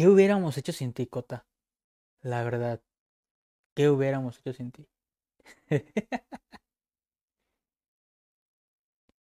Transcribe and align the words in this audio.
¿Qué 0.00 0.08
hubiéramos 0.08 0.56
hecho 0.56 0.72
sin 0.72 0.94
ti, 0.94 1.06
Cota? 1.06 1.44
La 2.22 2.42
verdad. 2.42 2.80
¿Qué 3.74 3.90
hubiéramos 3.90 4.38
hecho 4.38 4.54
sin 4.54 4.72
ti? 4.72 4.88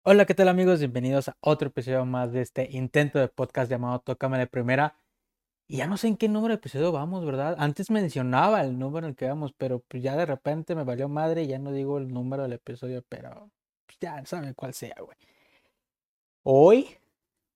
Hola, 0.03 0.25
¿qué 0.25 0.33
tal 0.33 0.47
amigos? 0.47 0.79
Bienvenidos 0.79 1.27
a 1.27 1.35
otro 1.41 1.67
episodio 1.67 2.05
más 2.05 2.31
de 2.31 2.39
este 2.43 2.69
intento 2.71 3.19
de 3.19 3.27
podcast 3.27 3.69
llamado 3.69 3.99
Tócame 3.99 4.37
de 4.37 4.47
Primera. 4.47 4.95
Y 5.67 5.79
ya 5.79 5.87
no 5.87 5.97
sé 5.97 6.07
en 6.07 6.15
qué 6.15 6.29
número 6.29 6.53
de 6.53 6.59
episodio 6.59 6.93
vamos, 6.93 7.25
¿verdad? 7.25 7.57
Antes 7.59 7.91
mencionaba 7.91 8.61
el 8.61 8.79
número 8.79 9.05
en 9.05 9.11
el 9.11 9.17
que 9.17 9.27
vamos, 9.27 9.51
pero 9.51 9.79
pues 9.81 10.01
ya 10.01 10.15
de 10.15 10.25
repente 10.25 10.75
me 10.75 10.85
valió 10.85 11.09
madre 11.09 11.43
y 11.43 11.47
ya 11.47 11.59
no 11.59 11.73
digo 11.73 11.97
el 11.97 12.07
número 12.07 12.43
del 12.43 12.53
episodio, 12.53 13.03
pero 13.09 13.51
pues 13.85 13.97
ya 13.99 14.25
saben 14.25 14.53
cuál 14.53 14.73
sea, 14.73 14.95
güey. 15.01 15.17
Hoy, 16.43 16.87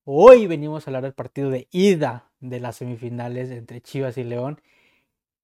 hoy 0.04 0.46
venimos 0.46 0.86
a 0.86 0.90
hablar 0.90 1.04
del 1.04 1.14
partido 1.14 1.48
de 1.48 1.68
ida 1.70 2.27
de 2.40 2.60
las 2.60 2.76
semifinales 2.76 3.50
entre 3.50 3.80
Chivas 3.80 4.18
y 4.18 4.24
León. 4.24 4.60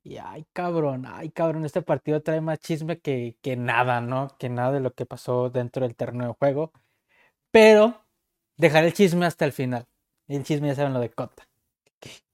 Y 0.05 0.19
ay, 0.19 0.47
cabrón, 0.53 1.05
ay, 1.07 1.30
cabrón, 1.30 1.65
este 1.65 1.83
partido 1.83 2.23
trae 2.23 2.41
más 2.41 2.61
chisme 2.61 2.98
que, 3.01 3.37
que 3.43 3.57
nada, 3.57 4.01
¿no? 4.03 4.37
Que 4.39 4.51
nada 4.51 4.73
de 4.73 4.80
lo 4.80 4.93
que 4.93 5.07
pasó 5.07 5.51
dentro 5.51 5.87
del 5.87 5.97
terreno 5.97 6.27
de 6.29 6.34
juego. 6.34 6.73
Pero 7.51 8.05
dejar 8.57 8.84
el 8.84 8.93
chisme 8.95 9.27
hasta 9.27 9.45
el 9.47 9.53
final. 9.53 9.87
El 10.29 10.45
chisme 10.45 10.69
ya 10.69 10.75
saben 10.77 10.95
lo 10.95 11.01
de 11.01 11.11
Cota. 11.11 11.48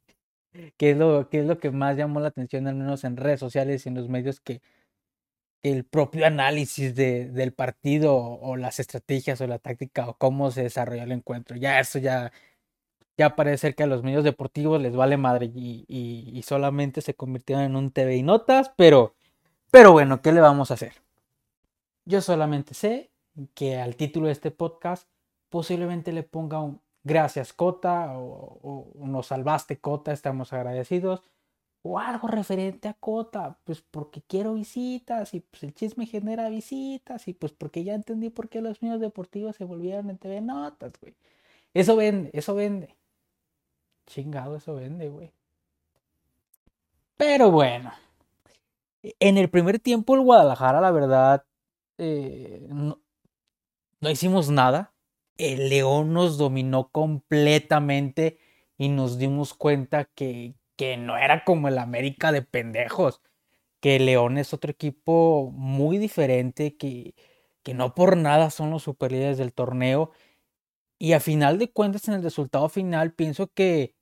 Que 0.76 0.90
es 0.90 0.96
lo, 0.96 1.28
que 1.30 1.40
es 1.40 1.46
lo 1.46 1.58
que 1.58 1.70
más 1.70 1.96
llamó 1.96 2.18
la 2.20 2.28
atención, 2.28 2.66
al 2.66 2.74
menos 2.74 3.04
en 3.04 3.16
redes 3.16 3.38
sociales 3.38 3.86
y 3.86 3.88
en 3.88 3.94
los 3.94 4.08
medios, 4.08 4.40
que 4.40 4.60
el 5.62 5.84
propio 5.84 6.26
análisis 6.26 6.94
de, 6.94 7.26
del 7.30 7.52
partido 7.52 8.16
o 8.16 8.56
las 8.56 8.80
estrategias 8.80 9.40
o 9.40 9.46
la 9.46 9.58
táctica 9.58 10.08
o 10.08 10.16
cómo 10.16 10.50
se 10.50 10.62
desarrolló 10.64 11.02
el 11.04 11.12
encuentro. 11.12 11.56
Ya 11.56 11.80
eso 11.80 11.98
ya, 11.98 12.32
ya 13.20 13.36
parece 13.36 13.74
que 13.74 13.82
a 13.82 13.86
los 13.86 14.02
medios 14.02 14.24
deportivos 14.24 14.80
les 14.80 14.96
vale 14.96 15.18
madre 15.18 15.50
y, 15.54 16.40
solamente 16.42 17.02
se 17.02 17.14
convirtieron 17.14 17.64
en 17.64 17.76
un 17.76 17.90
TV 17.90 18.16
y 18.16 18.22
notas, 18.22 18.72
pero, 18.76 19.14
pero 19.70 19.92
bueno, 19.92 20.22
¿qué 20.22 20.32
le 20.32 20.40
vamos 20.40 20.70
a 20.70 20.74
hacer? 20.74 20.94
Yo 22.06 22.22
solamente 22.22 22.72
sé 22.72 23.10
que 23.52 23.76
al 23.76 23.96
título 23.96 24.28
de 24.28 24.32
este 24.32 24.50
podcast 24.50 25.06
posiblemente 25.50 26.12
le 26.12 26.22
ponga 26.22 26.60
un 26.62 26.80
gracias 27.04 27.52
Cota 27.52 28.18
o, 28.18 28.88
o 28.96 29.06
nos 29.06 29.26
salvaste 29.26 29.78
Cota, 29.78 30.12
estamos 30.12 30.54
agradecidos 30.54 31.22
o 31.82 31.98
algo 31.98 32.26
referente 32.26 32.88
a 32.88 32.94
Cota, 32.94 33.58
pues 33.64 33.82
porque 33.82 34.22
quiero 34.22 34.54
visitas 34.54 35.34
y 35.34 35.40
pues 35.40 35.62
el 35.62 35.74
chisme 35.74 36.06
genera 36.06 36.48
visitas 36.48 37.28
y 37.28 37.34
pues 37.34 37.52
porque 37.52 37.84
ya 37.84 37.92
entendí 37.94 38.30
por 38.30 38.48
qué 38.48 38.62
los 38.62 38.80
medios 38.82 39.00
deportivos 39.00 39.56
se 39.56 39.64
volvieron 39.64 40.08
en 40.08 40.16
TV 40.16 40.40
Notas, 40.40 40.92
güey. 41.02 41.14
Eso 41.74 41.96
vende, 41.96 42.30
eso 42.32 42.54
vende. 42.54 42.96
Chingado, 44.10 44.56
eso 44.56 44.74
vende, 44.74 45.08
güey. 45.08 45.32
Pero 47.16 47.50
bueno, 47.52 47.92
en 49.02 49.38
el 49.38 49.48
primer 49.50 49.78
tiempo 49.78 50.16
el 50.16 50.22
Guadalajara, 50.22 50.80
la 50.80 50.90
verdad, 50.90 51.44
eh, 51.96 52.66
no, 52.68 53.00
hicimos 54.00 54.50
nada. 54.50 54.92
El 55.38 55.68
León 55.68 56.12
nos 56.12 56.38
dominó 56.38 56.88
completamente 56.90 58.38
y 58.78 58.88
nos 58.88 59.16
dimos 59.16 59.54
cuenta 59.54 60.06
que, 60.06 60.54
que 60.76 60.96
no 60.96 61.16
era 61.16 61.44
como 61.44 61.68
el 61.68 61.78
América 61.78 62.32
de 62.32 62.42
pendejos, 62.42 63.22
que 63.80 64.00
León 64.00 64.38
es 64.38 64.52
otro 64.52 64.72
equipo 64.72 65.52
muy 65.54 65.98
diferente, 65.98 66.76
que, 66.76 67.14
que 67.62 67.74
no 67.74 67.94
por 67.94 68.16
nada 68.16 68.50
son 68.50 68.70
los 68.70 68.82
superlíderes 68.82 69.38
del 69.38 69.52
torneo. 69.52 70.10
Y 70.98 71.12
a 71.14 71.20
final 71.20 71.58
de 71.58 71.70
cuentas, 71.70 72.08
en 72.08 72.14
el 72.14 72.22
resultado 72.22 72.68
final, 72.68 73.14
pienso 73.14 73.48
que, 73.52 73.94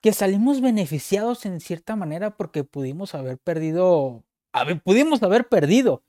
que 0.00 0.12
salimos 0.12 0.60
beneficiados 0.60 1.46
en 1.46 1.60
cierta 1.60 1.96
manera 1.96 2.36
porque 2.36 2.64
pudimos 2.64 3.14
haber 3.14 3.38
perdido, 3.38 4.24
a 4.52 4.64
ver, 4.64 4.82
pudimos 4.82 5.22
haber 5.22 5.48
perdido, 5.48 6.04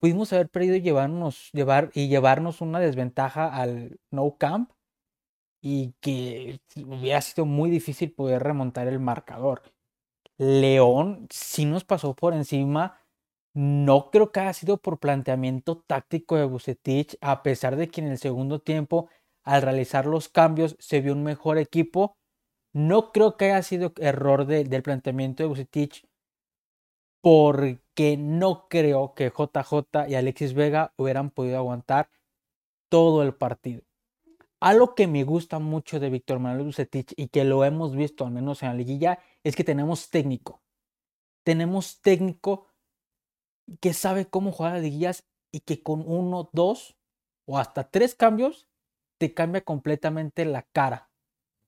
pudimos 0.00 0.32
haber 0.32 0.48
perdido 0.48 0.76
y 0.76 0.82
llevarnos, 0.82 1.50
llevar, 1.52 1.90
y 1.94 2.08
llevarnos 2.08 2.60
una 2.60 2.80
desventaja 2.80 3.54
al 3.54 3.98
No 4.10 4.36
Camp 4.38 4.72
y 5.62 5.94
que 6.00 6.60
hubiera 6.76 7.20
sido 7.20 7.46
muy 7.46 7.70
difícil 7.70 8.12
poder 8.12 8.42
remontar 8.42 8.88
el 8.88 9.00
marcador. 9.00 9.62
León 10.38 11.26
sí 11.30 11.66
nos 11.66 11.84
pasó 11.84 12.14
por 12.14 12.34
encima. 12.34 12.98
No 13.54 14.10
creo 14.10 14.32
que 14.32 14.40
haya 14.40 14.54
sido 14.54 14.78
por 14.78 15.00
planteamiento 15.00 15.82
táctico 15.86 16.36
de 16.36 16.44
Bucetich, 16.44 17.16
a 17.20 17.42
pesar 17.42 17.76
de 17.76 17.88
que 17.88 18.00
en 18.00 18.08
el 18.08 18.18
segundo 18.18 18.60
tiempo, 18.60 19.08
al 19.44 19.62
realizar 19.62 20.06
los 20.06 20.28
cambios, 20.28 20.76
se 20.78 21.00
vio 21.00 21.12
un 21.12 21.24
mejor 21.24 21.58
equipo. 21.58 22.16
No 22.72 23.12
creo 23.12 23.36
que 23.36 23.46
haya 23.46 23.62
sido 23.62 23.92
error 23.98 24.46
de, 24.46 24.64
del 24.64 24.82
planteamiento 24.82 25.42
de 25.42 25.48
Bucetich, 25.48 26.06
porque 27.20 28.16
no 28.16 28.68
creo 28.68 29.14
que 29.14 29.30
JJ 29.30 30.08
y 30.08 30.14
Alexis 30.14 30.54
Vega 30.54 30.94
hubieran 30.96 31.30
podido 31.30 31.58
aguantar 31.58 32.10
todo 32.88 33.22
el 33.22 33.34
partido. 33.34 33.82
Algo 34.60 34.94
que 34.94 35.06
me 35.06 35.24
gusta 35.24 35.58
mucho 35.58 36.00
de 36.00 36.10
Víctor 36.10 36.38
Manuel 36.38 36.66
Bucetich 36.66 37.14
y 37.16 37.28
que 37.28 37.44
lo 37.44 37.64
hemos 37.64 37.96
visto 37.96 38.24
al 38.24 38.32
menos 38.32 38.62
en 38.62 38.68
la 38.68 38.74
liguilla 38.74 39.18
es 39.42 39.56
que 39.56 39.64
tenemos 39.64 40.10
técnico. 40.10 40.62
Tenemos 41.44 42.00
técnico 42.02 42.66
que 43.80 43.94
sabe 43.94 44.26
cómo 44.26 44.52
jugar 44.52 44.74
las 44.74 44.82
liguillas 44.82 45.26
y 45.52 45.60
que 45.60 45.82
con 45.82 46.04
uno, 46.06 46.50
dos 46.52 46.96
o 47.46 47.58
hasta 47.58 47.90
tres 47.90 48.14
cambios 48.14 48.68
te 49.18 49.34
cambia 49.34 49.62
completamente 49.62 50.44
la 50.44 50.62
cara. 50.62 51.09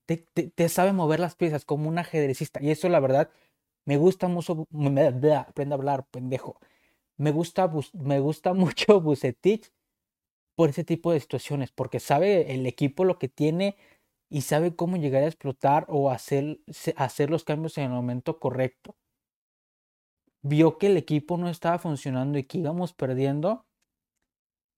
Te, 0.05 0.69
sabe 0.69 0.93
mover 0.93 1.19
las 1.19 1.35
piezas 1.35 1.65
como 1.65 1.89
un 1.89 1.97
ajedrecista. 1.97 2.59
Y 2.61 2.71
eso 2.71 2.89
la 2.89 2.99
verdad 2.99 3.29
me 3.85 3.97
gusta 3.97 4.27
mucho. 4.27 4.67
Me, 4.71 5.07
aprende 5.35 5.73
a 5.73 5.77
hablar, 5.77 6.07
pendejo. 6.07 6.59
Me 7.17 7.31
gusta, 7.31 7.71
me 7.93 8.19
gusta 8.19 8.53
mucho 8.53 9.01
Bucetich 9.01 9.71
por 10.55 10.69
ese 10.69 10.83
tipo 10.83 11.11
de 11.11 11.19
situaciones, 11.19 11.71
porque 11.71 11.99
sabe 11.99 12.53
el 12.53 12.65
equipo 12.67 13.05
lo 13.05 13.19
que 13.19 13.29
tiene 13.29 13.77
y 14.29 14.41
sabe 14.41 14.75
cómo 14.75 14.97
llegar 14.97 15.23
a 15.23 15.27
explotar 15.27 15.85
o 15.89 16.11
hacer, 16.11 16.59
hacer 16.97 17.29
los 17.29 17.43
cambios 17.43 17.77
en 17.77 17.85
el 17.85 17.91
momento 17.91 18.39
correcto. 18.39 18.95
Vio 20.41 20.77
que 20.77 20.87
el 20.87 20.97
equipo 20.97 21.37
no 21.37 21.49
estaba 21.49 21.79
funcionando 21.79 22.37
y 22.37 22.43
que 22.43 22.59
íbamos 22.59 22.93
perdiendo 22.93 23.65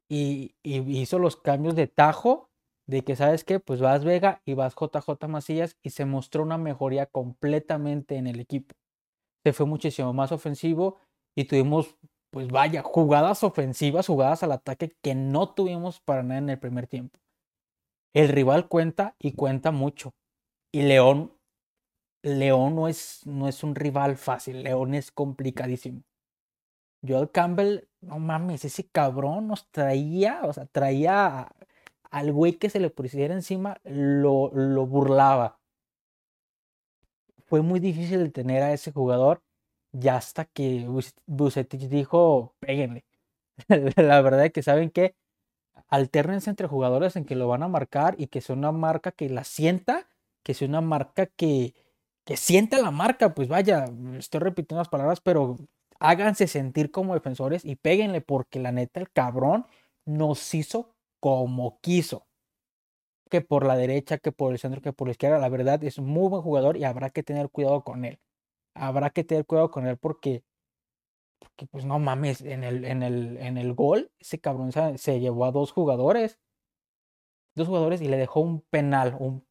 y 0.08 0.56
hizo 0.64 1.20
los 1.20 1.36
cambios 1.36 1.76
de 1.76 1.88
tajo 1.88 2.52
de 2.88 3.04
que 3.04 3.16
sabes 3.16 3.44
que 3.44 3.60
pues 3.60 3.82
vas 3.82 4.04
Vega 4.04 4.42
y 4.46 4.54
vas 4.54 4.76
JJ 4.76 5.28
Macías 5.28 5.78
y 5.84 5.92
se 5.92 6.06
mostró 6.06 6.44
una 6.44 6.58
mejoría 6.58 7.08
completamente 7.08 8.16
en 8.16 8.28
el 8.28 8.40
equipo. 8.40 8.76
Se 9.44 9.54
fue 9.54 9.66
muchísimo 9.66 10.14
más 10.14 10.32
ofensivo 10.32 11.00
y 11.36 11.46
tuvimos 11.46 11.98
pues 12.32 12.50
vaya, 12.50 12.84
jugadas 12.84 13.44
ofensivas, 13.44 14.08
jugadas 14.08 14.44
al 14.44 14.52
ataque 14.52 14.94
que 15.02 15.16
no 15.16 15.54
tuvimos 15.54 16.02
para 16.02 16.22
nada 16.22 16.40
en 16.40 16.50
el 16.50 16.60
primer 16.60 16.86
tiempo. 16.86 17.18
El 18.14 18.28
rival 18.28 18.68
cuenta 18.68 19.16
y 19.20 19.34
cuenta 19.34 19.72
mucho. 19.72 20.14
Y 20.74 20.82
León, 20.82 21.32
León 22.24 22.76
no 22.76 22.90
es, 22.90 23.26
no 23.26 23.48
es 23.48 23.64
un 23.64 23.74
rival 23.74 24.18
fácil, 24.18 24.64
León 24.64 24.96
es 24.96 25.12
complicadísimo. 25.14 26.02
Joel 27.08 27.32
Campbell, 27.32 27.88
no 28.02 28.20
mames, 28.20 28.66
ese 28.66 28.86
cabrón 28.90 29.48
nos 29.48 29.70
traía, 29.72 30.42
o 30.44 30.52
sea, 30.52 30.66
traía 30.66 31.48
al 32.16 32.32
güey 32.32 32.54
que 32.54 32.70
se 32.70 32.80
le 32.80 32.90
pusiera 32.90 33.34
encima, 33.34 33.78
lo, 33.84 34.50
lo 34.54 34.88
burlaba. 34.88 35.60
Fue 37.46 37.62
muy 37.62 37.82
difícil 37.82 38.20
de 38.20 38.30
tener 38.30 38.64
a 38.64 38.72
ese 38.72 38.94
jugador 38.94 39.44
ya 39.92 40.16
hasta 40.16 40.46
que 40.46 40.88
Bucetich 41.26 41.90
dijo, 41.90 42.56
péguenle. 42.60 43.04
la 43.98 44.22
verdad 44.22 44.46
es 44.46 44.54
que 44.54 44.64
saben 44.64 44.92
que 44.92 45.16
alternense 45.90 46.50
entre 46.50 46.68
jugadores 46.68 47.18
en 47.18 47.26
que 47.26 47.36
lo 47.36 47.50
van 47.50 47.64
a 47.64 47.68
marcar 47.68 48.16
y 48.18 48.28
que 48.28 48.40
sea 48.40 48.56
una 48.56 48.72
marca 48.72 49.12
que 49.12 49.30
la 49.30 49.44
sienta, 49.44 50.08
que 50.44 50.54
sea 50.54 50.70
una 50.70 50.82
marca 50.82 51.26
que, 51.26 51.76
que 52.24 52.38
sienta 52.38 52.80
la 52.80 52.92
marca, 52.92 53.36
pues 53.36 53.50
vaya, 53.50 53.88
estoy 54.18 54.40
repitiendo 54.40 54.80
las 54.80 54.90
palabras, 54.90 55.20
pero 55.22 55.58
háganse 56.00 56.48
sentir 56.48 56.92
como 56.92 57.14
defensores 57.14 57.66
y 57.66 57.76
péguenle 57.76 58.22
porque 58.22 58.60
la 58.60 58.72
neta 58.72 59.02
el 59.02 59.12
cabrón 59.12 59.68
nos 60.06 60.54
hizo 60.54 60.95
como 61.26 61.80
quiso. 61.82 62.28
Que 63.32 63.42
por 63.42 63.66
la 63.66 63.76
derecha, 63.76 64.20
que 64.20 64.32
por 64.32 64.52
el 64.52 64.60
centro, 64.60 64.80
que 64.80 64.94
por 64.94 65.08
la 65.08 65.14
izquierda, 65.14 65.40
la 65.40 65.50
verdad 65.50 65.84
es 65.84 65.98
muy 65.98 66.30
buen 66.30 66.44
jugador 66.44 66.78
y 66.78 66.84
habrá 66.84 67.10
que 67.10 67.24
tener 67.24 67.50
cuidado 67.50 67.84
con 67.84 68.06
él. 68.06 68.20
Habrá 68.76 69.10
que 69.10 69.24
tener 69.24 69.48
cuidado 69.48 69.72
con 69.72 69.88
él 69.88 69.98
porque, 69.98 70.44
porque 71.40 71.66
pues 71.66 71.84
no 71.84 71.98
mames, 71.98 72.42
en 72.42 72.64
el, 72.64 72.86
en 72.86 73.02
el, 73.02 73.38
en 73.38 73.58
el 73.58 73.74
gol 73.74 74.12
ese 74.20 74.40
cabrón 74.40 74.72
se, 74.72 75.00
se, 75.00 75.20
llevó 75.20 75.46
a 75.46 75.52
dos 75.52 75.72
jugadores, 75.72 76.40
dos 77.56 77.68
jugadores 77.68 78.02
y 78.02 78.08
le 78.08 78.18
dejó 78.18 78.42
un 78.42 78.62
penal, 78.62 79.18
un 79.20 79.48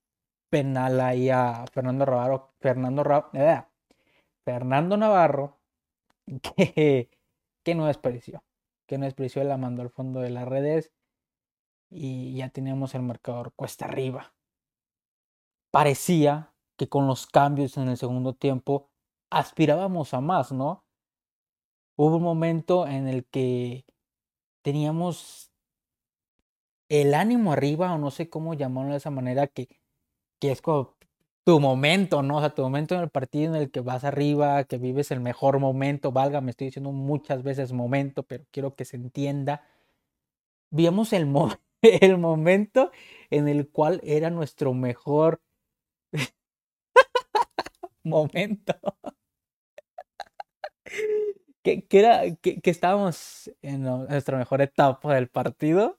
penal 0.51 1.01
ahí 1.01 1.29
a 1.31 1.65
Fernando 1.73 2.07
Navarro, 2.07 2.55
Fernando, 2.61 3.31
eh, 3.33 3.65
Fernando 4.45 4.97
Navarro, 4.97 5.59
que, 6.57 7.11
que 7.65 7.75
no 7.75 7.87
despreció, 7.87 8.45
que 8.87 8.97
no 8.97 9.07
despreció, 9.07 9.43
la 9.43 9.57
mandó 9.57 9.83
al 9.83 9.91
fondo 9.91 10.21
de 10.21 10.31
las 10.31 10.47
redes 10.47 10.93
y 11.95 12.35
ya 12.37 12.49
teníamos 12.51 12.95
el 12.95 13.03
marcador 13.03 13.53
cuesta 13.55 13.87
arriba. 13.87 14.35
parecía 15.71 16.55
que 16.77 16.89
con 16.89 17.07
los 17.07 17.27
cambios 17.27 17.77
en 17.77 17.89
el 17.89 17.97
segundo 17.97 18.33
tiempo 18.35 18.91
aspirábamos 19.31 20.15
a 20.15 20.21
más, 20.21 20.53
¿no? 20.53 20.85
Hubo 21.97 22.17
un 22.17 22.23
momento 22.23 22.87
en 22.87 23.09
el 23.09 23.25
que 23.25 23.85
teníamos 24.63 25.53
el 26.89 27.15
ánimo 27.15 27.53
arriba, 27.53 27.93
o 27.95 27.99
no 27.99 28.11
sé 28.11 28.29
cómo 28.31 28.55
llamarlo 28.55 28.93
de 28.93 28.99
esa 28.99 29.11
manera, 29.11 29.47
que, 29.47 29.69
que 30.41 30.53
es 30.53 30.63
como 30.63 30.97
tu 31.45 31.61
momento, 31.61 32.23
¿no? 32.23 32.39
O 32.39 32.41
sea, 32.41 32.55
tu 32.55 32.63
momento 32.63 32.95
en 32.95 33.03
el 33.03 33.11
partido 33.11 33.55
en 33.55 33.63
el 33.63 33.71
que 33.71 33.81
vas 33.81 34.05
arriba, 34.05 34.65
que 34.65 34.79
vives 34.79 35.11
el 35.11 35.21
mejor 35.21 35.59
momento, 35.61 36.13
valga, 36.13 36.41
me 36.41 36.51
estoy 36.53 36.69
diciendo 36.69 36.93
muchas 36.93 37.43
veces 37.43 37.73
momento, 37.73 38.23
pero 38.25 38.45
quiero 38.53 38.75
que 38.77 38.85
se 38.85 38.97
entienda. 38.97 39.63
Vimos 40.71 41.13
el, 41.15 41.27
el 42.01 42.19
momento 42.19 42.91
en 43.31 43.49
el 43.49 43.69
cual 43.69 44.01
era 44.05 44.31
nuestro 44.31 44.75
mejor 44.75 45.41
momento. 48.05 48.75
que, 51.63 51.87
era, 51.91 52.35
que, 52.37 52.61
que 52.61 52.71
estábamos 52.71 53.51
en 53.63 53.83
nuestra 53.83 54.39
mejor 54.39 54.63
etapa 54.63 55.15
del 55.15 55.29
partido 55.29 55.99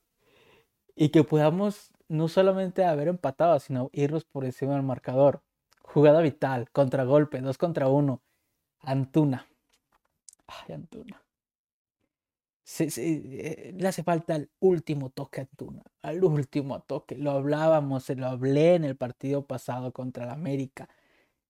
y 0.96 1.10
que 1.10 1.24
podamos 1.24 1.92
no 2.08 2.28
solamente 2.28 2.86
haber 2.86 3.08
empatado, 3.08 3.60
sino 3.60 3.90
irnos 3.94 4.26
por 4.26 4.46
encima 4.46 4.74
del 4.74 4.84
marcador. 4.84 5.44
Jugada 5.82 6.22
vital, 6.22 6.70
contragolpe, 6.72 7.42
dos 7.42 7.58
contra 7.58 7.88
uno. 7.88 8.22
Antuna. 8.82 9.48
Ay, 10.48 10.76
Antuna. 10.76 11.25
Eh, 12.80 13.74
le 13.78 13.88
hace 13.88 14.04
falta 14.04 14.36
el 14.36 14.50
último 14.60 15.10
toque 15.12 15.42
a 15.42 15.44
Antuna. 15.44 15.84
Al 16.02 16.24
último 16.24 16.82
toque. 16.82 17.18
Lo 17.18 17.32
hablábamos, 17.32 18.04
se 18.06 18.16
lo 18.16 18.28
hablé 18.28 18.76
en 18.76 18.86
el 18.86 18.96
partido 18.98 19.46
pasado 19.46 19.94
contra 19.94 20.26
el 20.26 20.32
América. 20.32 20.90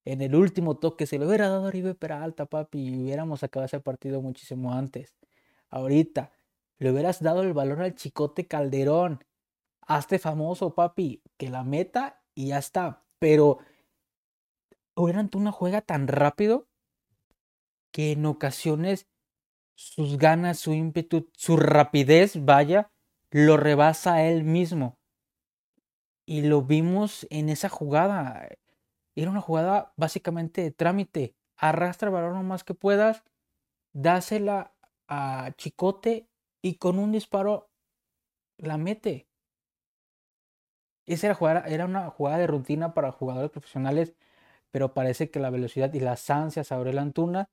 En 0.06 0.22
el 0.22 0.36
último 0.36 0.78
toque 0.78 1.08
se 1.08 1.18
lo 1.20 1.28
hubiera 1.28 1.50
dado 1.50 1.66
a 1.66 1.68
Oribe 1.68 1.96
Peralta, 1.96 2.46
papi, 2.46 2.80
y 2.80 3.04
hubiéramos 3.04 3.44
acabado 3.44 3.68
ese 3.68 3.80
partido 3.80 4.22
muchísimo 4.22 4.74
antes. 4.74 5.16
Ahorita, 5.70 6.32
le 6.80 6.92
hubieras 6.92 7.22
dado 7.24 7.44
el 7.44 7.54
valor 7.54 7.82
al 7.82 7.96
Chicote 7.96 8.48
Calderón 8.48 9.20
hazte 9.88 10.20
famoso, 10.20 10.74
papi, 10.74 11.22
que 11.38 11.50
la 11.50 11.64
meta 11.64 12.22
y 12.34 12.48
ya 12.48 12.58
está. 12.58 13.04
Pero 13.20 13.60
Antuna 14.96 15.52
juega 15.52 15.82
tan 15.82 16.08
rápido 16.08 16.68
que 17.92 18.12
en 18.12 18.26
ocasiones 18.26 19.08
sus 19.76 20.18
ganas, 20.18 20.58
su 20.60 20.74
ímpetu, 20.74 21.30
su 21.34 21.58
rapidez, 21.58 22.44
vaya, 22.44 22.92
lo 23.30 23.58
rebasa 23.58 24.24
él 24.24 24.44
mismo. 24.44 24.98
Y 26.26 26.42
lo 26.42 26.64
vimos 26.64 27.28
en 27.30 27.50
esa 27.50 27.70
jugada. 27.70 28.48
Era 29.16 29.30
una 29.30 29.42
jugada 29.42 29.94
básicamente 29.98 30.62
de 30.62 30.72
trámite. 30.72 31.36
Arrastra 31.58 32.08
el 32.08 32.14
balón 32.14 32.34
lo 32.34 32.44
más 32.44 32.64
que 32.64 32.74
puedas, 32.74 33.24
dásela 33.94 34.74
a 35.08 35.52
Chicote 35.58 36.28
y 36.62 36.76
con 36.76 36.98
un 36.98 37.12
disparo 37.12 37.70
la 38.58 38.78
mete. 38.78 39.28
Esa 41.06 41.28
era, 41.28 41.60
era 41.68 41.86
una 41.86 42.10
jugada 42.10 42.40
de 42.40 42.48
rutina 42.48 42.94
para 42.94 43.12
jugadores 43.12 43.52
profesionales, 43.52 44.16
pero 44.72 44.94
parece 44.94 45.30
que 45.30 45.40
la 45.40 45.52
velocidad 45.52 45.94
y 45.94 46.00
las 46.00 46.30
ansias 46.30 46.72
a 46.72 46.76
Aurel 46.76 46.98
Antuna 46.98 47.50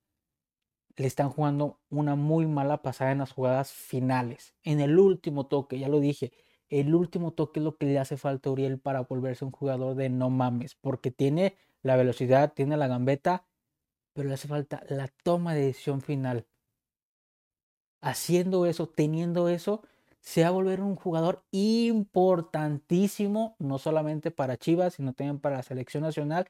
le 0.97 1.07
están 1.07 1.31
jugando 1.31 1.81
una 1.91 2.17
muy 2.17 2.47
mala 2.47 2.83
pasada 2.83 3.13
en 3.13 3.19
las 3.19 3.33
jugadas 3.33 3.73
finales. 3.73 4.55
En 4.63 4.81
el 4.81 4.99
último 4.99 5.47
toque, 5.47 5.79
ya 5.79 5.89
lo 5.89 6.01
dije, 6.01 6.33
el 6.69 6.95
último 6.95 7.33
toque 7.33 7.61
es 7.61 7.65
lo 7.65 7.77
que 7.77 7.87
le 7.87 7.99
hace 7.99 8.17
falta 8.17 8.49
a 8.49 8.53
Uriel 8.53 8.79
para 8.79 9.03
volverse 9.03 9.45
un 9.45 9.53
jugador 9.53 9.95
de 9.95 10.09
no 10.09 10.31
mames, 10.31 10.75
porque 10.75 11.11
tiene 11.11 11.57
la 11.83 11.97
velocidad, 11.97 12.53
tiene 12.55 12.77
la 12.77 12.89
gambeta, 12.89 13.47
pero 14.13 14.29
le 14.29 14.35
hace 14.35 14.49
falta 14.49 14.83
la 14.89 15.09
toma 15.23 15.55
de 15.55 15.67
decisión 15.67 16.01
final. 16.01 16.47
Haciendo 18.01 18.67
eso, 18.67 18.89
teniendo 18.89 19.49
eso, 19.49 19.83
se 20.21 20.43
va 20.43 20.49
a 20.49 20.53
volver 20.53 20.81
un 20.81 20.97
jugador 20.97 21.45
importantísimo, 21.51 23.57
no 23.59 23.79
solamente 23.79 24.31
para 24.31 24.57
Chivas, 24.57 24.95
sino 24.95 25.13
también 25.13 25.41
para 25.41 25.57
la 25.57 25.63
selección 25.63 26.03
nacional 26.03 26.49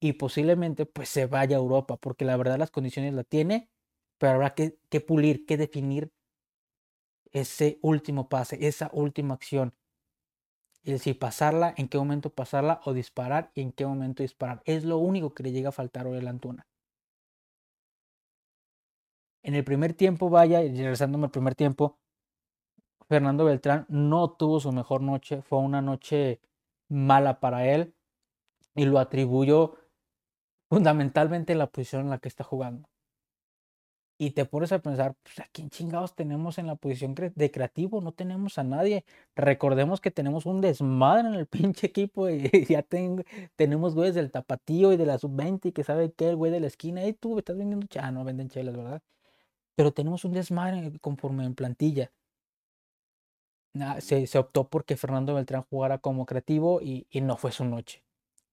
y 0.00 0.14
posiblemente 0.14 0.86
pues 0.86 1.08
se 1.08 1.26
vaya 1.26 1.56
a 1.56 1.60
Europa, 1.60 1.96
porque 1.96 2.24
la 2.24 2.36
verdad 2.36 2.58
las 2.58 2.70
condiciones 2.70 3.14
la 3.14 3.24
tiene, 3.24 3.70
pero 4.18 4.34
habrá 4.34 4.54
que, 4.54 4.78
pulir, 5.06 5.46
que 5.46 5.56
definir 5.56 6.12
ese 7.32 7.78
último 7.82 8.28
pase, 8.28 8.66
esa 8.66 8.90
última 8.92 9.34
acción. 9.34 9.74
Y 10.82 10.92
decir, 10.92 11.18
pasarla, 11.18 11.74
en 11.76 11.88
qué 11.88 11.98
momento 11.98 12.30
pasarla 12.30 12.80
o 12.84 12.92
disparar 12.92 13.50
y 13.54 13.62
en 13.62 13.72
qué 13.72 13.84
momento 13.84 14.22
disparar. 14.22 14.62
Es 14.66 14.84
lo 14.84 14.98
único 14.98 15.34
que 15.34 15.42
le 15.42 15.52
llega 15.52 15.70
a 15.70 15.72
faltar 15.72 16.06
a 16.06 16.10
la 16.10 16.30
Antuna. 16.30 16.66
En 19.42 19.54
el 19.54 19.64
primer 19.64 19.94
tiempo, 19.94 20.30
vaya, 20.30 20.60
regresándome 20.60 21.26
al 21.26 21.30
primer 21.30 21.54
tiempo, 21.54 21.98
Fernando 23.08 23.44
Beltrán 23.44 23.86
no 23.88 24.30
tuvo 24.30 24.60
su 24.60 24.72
mejor 24.72 25.02
noche, 25.02 25.42
fue 25.42 25.58
una 25.58 25.80
noche 25.80 26.40
mala 26.88 27.40
para 27.40 27.66
él 27.66 27.94
y 28.74 28.84
lo 28.84 28.98
atribuyo 28.98 29.76
fundamentalmente 30.68 31.54
la 31.54 31.66
posición 31.68 32.02
en 32.02 32.10
la 32.10 32.18
que 32.18 32.28
está 32.28 32.44
jugando. 32.44 32.88
Y 34.18 34.30
te 34.30 34.46
pones 34.46 34.72
a 34.72 34.78
pensar, 34.80 35.14
pues, 35.22 35.40
¿a 35.40 35.48
quién 35.52 35.68
chingados 35.68 36.14
tenemos 36.14 36.56
en 36.58 36.66
la 36.66 36.76
posición 36.76 37.14
de 37.14 37.50
creativo? 37.50 38.00
No 38.00 38.12
tenemos 38.12 38.56
a 38.58 38.64
nadie. 38.64 39.04
Recordemos 39.34 40.00
que 40.00 40.10
tenemos 40.10 40.46
un 40.46 40.62
desmadre 40.62 41.28
en 41.28 41.34
el 41.34 41.46
pinche 41.46 41.86
equipo 41.88 42.28
y 42.30 42.64
ya 42.66 42.82
tenemos 43.56 43.94
güeyes 43.94 44.14
del 44.14 44.30
tapatío 44.30 44.92
y 44.92 44.96
de 44.96 45.06
la 45.06 45.18
sub-20 45.18 45.72
que 45.72 45.84
sabe 45.84 46.12
que 46.12 46.30
el 46.30 46.36
güey 46.36 46.50
de 46.50 46.60
la 46.60 46.66
esquina, 46.68 47.04
y 47.06 47.12
tú 47.12 47.38
estás 47.38 47.58
vendiendo, 47.58 47.86
ah, 48.00 48.10
no 48.10 48.24
venden 48.24 48.48
chelas, 48.48 48.76
¿verdad? 48.76 49.02
Pero 49.76 49.92
tenemos 49.92 50.24
un 50.24 50.32
desmadre 50.32 50.98
conforme 51.00 51.44
en 51.44 51.54
plantilla 51.54 52.10
se, 54.00 54.38
optó 54.38 54.68
porque 54.68 54.96
Fernando 54.96 55.34
Beltrán 55.34 55.62
jugara 55.68 55.98
como 55.98 56.26
creativo 56.26 56.80
y, 56.80 57.06
no 57.20 57.36
fue 57.36 57.52
su 57.52 57.64
noche. 57.64 58.02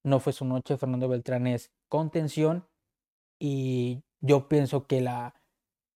No 0.03 0.19
fue 0.19 0.33
su 0.33 0.45
noche. 0.45 0.77
Fernando 0.77 1.07
Beltrán 1.07 1.47
es 1.47 1.71
contención 1.93 2.67
y 3.39 4.01
yo 4.19 4.49
pienso 4.49 4.87
que 4.87 4.99
la, 4.99 5.35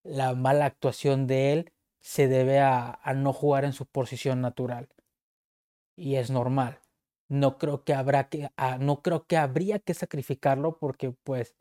la 0.04 0.36
mala 0.36 0.66
actuación 0.66 1.26
de 1.26 1.54
él 1.54 1.74
se 2.00 2.28
debe 2.28 2.60
a, 2.60 3.00
no 3.16 3.34
jugar 3.34 3.66
en 3.66 3.74
su 3.74 3.88
posición 3.88 4.40
natural. 4.40 4.90
Y 5.98 6.18
es 6.18 6.30
normal. 6.30 6.82
No 7.30 7.58
creo 7.58 7.84
que 7.84 7.96
habrá 7.96 8.30
que, 8.30 8.52
ah, 8.58 8.78
no 8.80 9.02
creo 9.02 9.26
que 9.26 9.38
habría 9.38 9.80
que 9.80 9.96
sacrificarlo 9.96 10.78
porque 10.78 11.16
pues 11.24 11.56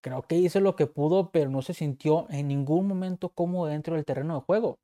creo 0.00 0.22
que 0.22 0.34
hizo 0.34 0.58
lo 0.58 0.74
que 0.74 0.88
pudo, 0.88 1.30
pero 1.30 1.48
no 1.48 1.62
se 1.62 1.74
sintió 1.74 2.26
en 2.30 2.48
ningún 2.48 2.88
momento 2.88 3.28
cómodo 3.28 3.66
dentro 3.66 3.94
del 3.94 4.04
terreno 4.04 4.34
de 4.34 4.40
juego 4.40 4.80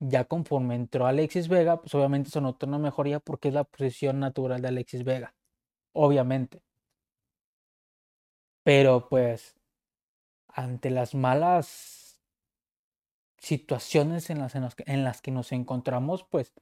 ya 0.00 0.24
conforme 0.26 0.76
entró 0.76 1.06
Alexis 1.06 1.48
Vega, 1.48 1.80
pues 1.80 1.92
obviamente 1.94 2.30
se 2.30 2.40
notó 2.40 2.66
una 2.66 2.78
mejoría 2.78 3.18
porque 3.18 3.48
es 3.48 3.54
la 3.54 3.64
posición 3.64 4.20
natural 4.20 4.62
de 4.62 4.68
Alexis 4.68 5.02
Vega. 5.02 5.34
Obviamente. 5.92 6.62
Pero 8.68 9.08
pues, 9.08 9.56
ante 10.48 10.90
las 10.90 11.14
malas 11.14 12.20
situaciones 13.38 14.28
en 14.28 14.40
las, 14.40 14.54
en 14.56 15.04
las, 15.04 15.22
que, 15.22 15.30
nos 15.30 15.52
encontramos, 15.52 16.24
pues 16.24 16.52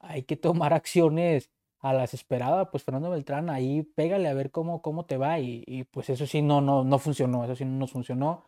hay 0.00 0.24
que 0.24 0.36
tomar 0.36 0.72
acciones 0.74 1.52
a 1.78 1.92
las 1.92 2.14
esperadas. 2.14 2.66
Pues 2.72 2.82
Fernando 2.82 3.10
Beltrán, 3.10 3.48
ahí 3.48 3.84
pégale 3.84 4.28
a 4.28 4.34
ver 4.34 4.50
cómo, 4.50 4.82
cómo 4.82 5.06
te 5.06 5.18
va. 5.18 5.38
Y, 5.38 5.62
y 5.68 5.84
pues 5.84 6.10
eso 6.10 6.26
sí 6.26 6.42
no, 6.42 6.60
no, 6.60 6.82
no 6.82 6.98
funcionó, 6.98 7.44
eso 7.44 7.54
sí 7.54 7.64
no 7.64 7.78
nos 7.78 7.92
funcionó. 7.92 8.42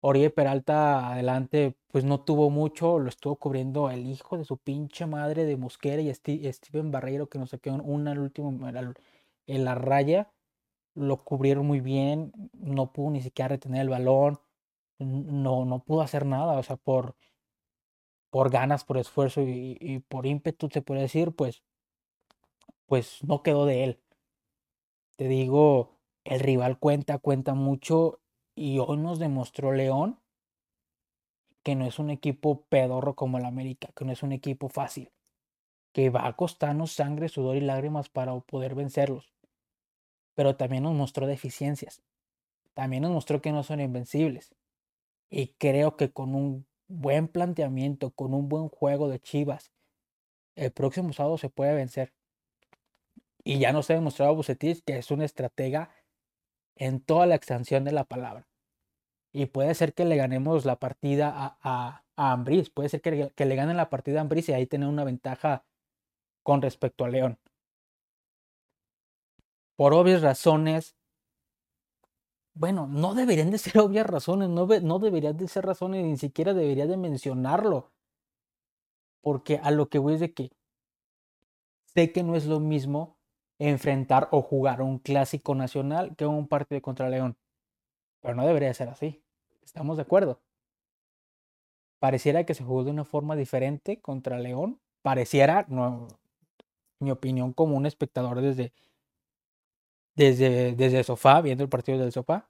Oribe 0.00 0.30
Peralta 0.30 1.12
adelante, 1.12 1.76
pues 1.88 2.04
no 2.04 2.20
tuvo 2.24 2.48
mucho, 2.48 2.98
lo 2.98 3.10
estuvo 3.10 3.36
cubriendo 3.36 3.90
el 3.90 4.06
hijo 4.06 4.38
de 4.38 4.46
su 4.46 4.56
pinche 4.56 5.04
madre 5.04 5.44
de 5.44 5.58
Mosquera 5.58 6.00
y 6.00 6.14
Steven 6.14 6.90
Barreiro, 6.90 7.28
que 7.28 7.38
nos 7.38 7.50
saquó 7.50 7.70
una 7.70 8.12
al 8.12 8.20
último 8.20 8.50
en 9.46 9.64
la 9.66 9.74
raya. 9.74 10.32
Lo 10.94 11.24
cubrieron 11.24 11.66
muy 11.66 11.80
bien, 11.80 12.32
no 12.52 12.92
pudo 12.92 13.10
ni 13.10 13.22
siquiera 13.22 13.48
retener 13.48 13.82
el 13.82 13.88
balón, 13.88 14.40
no, 14.98 15.64
no 15.64 15.84
pudo 15.84 16.02
hacer 16.02 16.26
nada, 16.26 16.58
o 16.58 16.62
sea, 16.62 16.76
por, 16.76 17.16
por 18.30 18.50
ganas, 18.50 18.84
por 18.84 18.98
esfuerzo 18.98 19.42
y, 19.42 19.76
y 19.80 20.00
por 20.00 20.26
ímpetu, 20.26 20.68
se 20.70 20.82
puede 20.82 21.02
decir, 21.02 21.32
pues, 21.32 21.62
pues 22.86 23.22
no 23.24 23.42
quedó 23.42 23.64
de 23.66 23.84
él. 23.84 24.00
Te 25.16 25.28
digo, 25.28 26.00
el 26.24 26.40
rival 26.40 26.78
cuenta, 26.80 27.18
cuenta 27.18 27.54
mucho 27.54 28.20
y 28.56 28.80
hoy 28.80 28.96
nos 28.96 29.18
demostró 29.20 29.70
León 29.72 30.18
que 31.62 31.74
no 31.74 31.86
es 31.86 31.98
un 31.98 32.10
equipo 32.10 32.66
pedorro 32.68 33.16
como 33.16 33.38
el 33.38 33.44
América, 33.46 33.90
que 33.96 34.04
no 34.04 34.12
es 34.12 34.22
un 34.22 34.32
equipo 34.32 34.68
fácil, 34.68 35.10
que 35.92 36.10
va 36.10 36.26
a 36.26 36.36
costarnos 36.36 36.92
sangre, 36.92 37.28
sudor 37.28 37.56
y 37.56 37.60
lágrimas 37.62 38.08
para 38.10 38.38
poder 38.40 38.74
vencerlos. 38.74 39.32
Pero 40.34 40.56
también 40.56 40.82
nos 40.82 40.94
mostró 40.94 41.26
deficiencias. 41.26 42.02
También 42.74 43.02
nos 43.02 43.12
mostró 43.12 43.40
que 43.42 43.52
no 43.52 43.62
son 43.62 43.80
invencibles. 43.80 44.54
Y 45.28 45.48
creo 45.58 45.96
que 45.96 46.10
con 46.10 46.34
un 46.34 46.66
buen 46.88 47.28
planteamiento, 47.28 48.10
con 48.10 48.34
un 48.34 48.48
buen 48.48 48.68
juego 48.68 49.08
de 49.08 49.20
Chivas, 49.20 49.70
el 50.56 50.72
próximo 50.72 51.12
sábado 51.12 51.38
se 51.38 51.48
puede 51.48 51.74
vencer. 51.74 52.12
Y 53.44 53.58
ya 53.58 53.72
nos 53.72 53.88
ha 53.90 53.94
demostrado 53.94 54.34
Bucetich 54.34 54.82
que 54.84 54.98
es 54.98 55.10
un 55.10 55.22
estratega 55.22 55.90
en 56.76 57.00
toda 57.00 57.26
la 57.26 57.34
extensión 57.34 57.84
de 57.84 57.92
la 57.92 58.04
palabra. 58.04 58.46
Y 59.32 59.46
puede 59.46 59.74
ser 59.74 59.94
que 59.94 60.04
le 60.04 60.16
ganemos 60.16 60.64
la 60.64 60.76
partida 60.76 61.28
a, 61.28 61.58
a, 61.62 62.04
a 62.16 62.32
Ambris, 62.32 62.70
puede 62.70 62.88
ser 62.88 63.00
que, 63.00 63.30
que, 63.34 63.44
le 63.44 63.54
ganen 63.54 63.76
la 63.76 63.88
partida 63.88 64.18
a 64.18 64.22
Ambris 64.22 64.48
y 64.48 64.52
ahí 64.52 64.66
tener 64.66 64.88
una 64.88 65.04
ventaja 65.04 65.64
con 66.42 66.62
respecto 66.62 67.04
a 67.04 67.08
León. 67.08 67.38
Por 69.80 69.94
obvias 69.94 70.20
razones, 70.20 70.94
bueno, 72.52 72.86
no 72.86 73.14
deberían 73.14 73.50
de 73.50 73.56
ser 73.56 73.78
obvias 73.80 74.06
razones, 74.06 74.50
no, 74.50 74.66
no 74.66 74.98
deberían 74.98 75.38
de 75.38 75.48
ser 75.48 75.64
razones, 75.64 76.04
ni 76.04 76.18
siquiera 76.18 76.52
debería 76.52 76.86
de 76.86 76.98
mencionarlo. 76.98 77.90
Porque 79.22 79.58
a 79.62 79.70
lo 79.70 79.88
que 79.88 79.98
voy 79.98 80.12
es 80.12 80.20
de 80.20 80.34
que 80.34 80.50
sé 81.94 82.12
que 82.12 82.22
no 82.22 82.36
es 82.36 82.44
lo 82.44 82.60
mismo 82.60 83.16
enfrentar 83.58 84.28
o 84.32 84.42
jugar 84.42 84.82
un 84.82 84.98
clásico 84.98 85.54
nacional 85.54 86.14
que 86.14 86.26
un 86.26 86.46
partido 86.46 86.82
contra 86.82 87.08
León. 87.08 87.38
Pero 88.20 88.34
no 88.34 88.46
debería 88.46 88.74
ser 88.74 88.90
así. 88.90 89.24
¿Estamos 89.62 89.96
de 89.96 90.02
acuerdo? 90.02 90.42
Pareciera 91.98 92.44
que 92.44 92.52
se 92.52 92.64
jugó 92.64 92.84
de 92.84 92.90
una 92.90 93.06
forma 93.06 93.34
diferente 93.34 93.98
contra 94.02 94.38
León. 94.38 94.78
Pareciera, 95.00 95.66
mi 96.98 97.10
opinión 97.10 97.54
como 97.54 97.78
un 97.78 97.86
espectador 97.86 98.42
desde, 98.42 98.74
desde, 100.20 100.74
desde 100.74 100.98
el 100.98 101.04
sofá, 101.04 101.40
viendo 101.40 101.64
el 101.64 101.70
partido 101.70 101.98
del 101.98 102.12
sofá. 102.12 102.46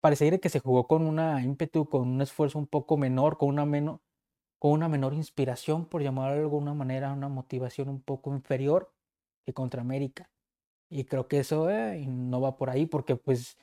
Pareciera 0.00 0.36
que 0.38 0.50
se 0.50 0.60
jugó 0.60 0.86
con 0.86 1.06
una 1.06 1.42
ímpetu, 1.42 1.88
con 1.88 2.06
un 2.08 2.20
esfuerzo 2.20 2.58
un 2.58 2.66
poco 2.66 2.98
menor, 2.98 3.38
con 3.38 3.48
una, 3.48 3.64
menor, 3.64 4.00
con 4.58 4.72
una 4.72 4.88
menor 4.88 5.14
inspiración, 5.14 5.86
por 5.86 6.02
llamarlo 6.02 6.36
de 6.36 6.42
alguna 6.42 6.74
manera, 6.74 7.12
una 7.12 7.28
motivación 7.28 7.88
un 7.88 8.02
poco 8.02 8.30
inferior 8.34 8.92
que 9.46 9.54
contra 9.54 9.80
América. 9.80 10.30
Y 10.90 11.04
creo 11.04 11.28
que 11.28 11.38
eso 11.38 11.70
eh, 11.70 12.04
no 12.06 12.40
va 12.42 12.56
por 12.56 12.68
ahí, 12.68 12.84
porque 12.86 13.16
pues 13.16 13.56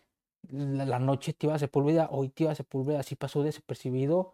la, 0.50 0.98
noche 1.00 1.34
Tiva 1.34 1.60
Sepúlveda, 1.60 2.10
hoy 2.12 2.29
Tiva 2.29 2.56
Sepúlveda 2.56 3.03
sí 3.03 3.15
pasó 3.15 3.44
desapercibido, 3.44 4.34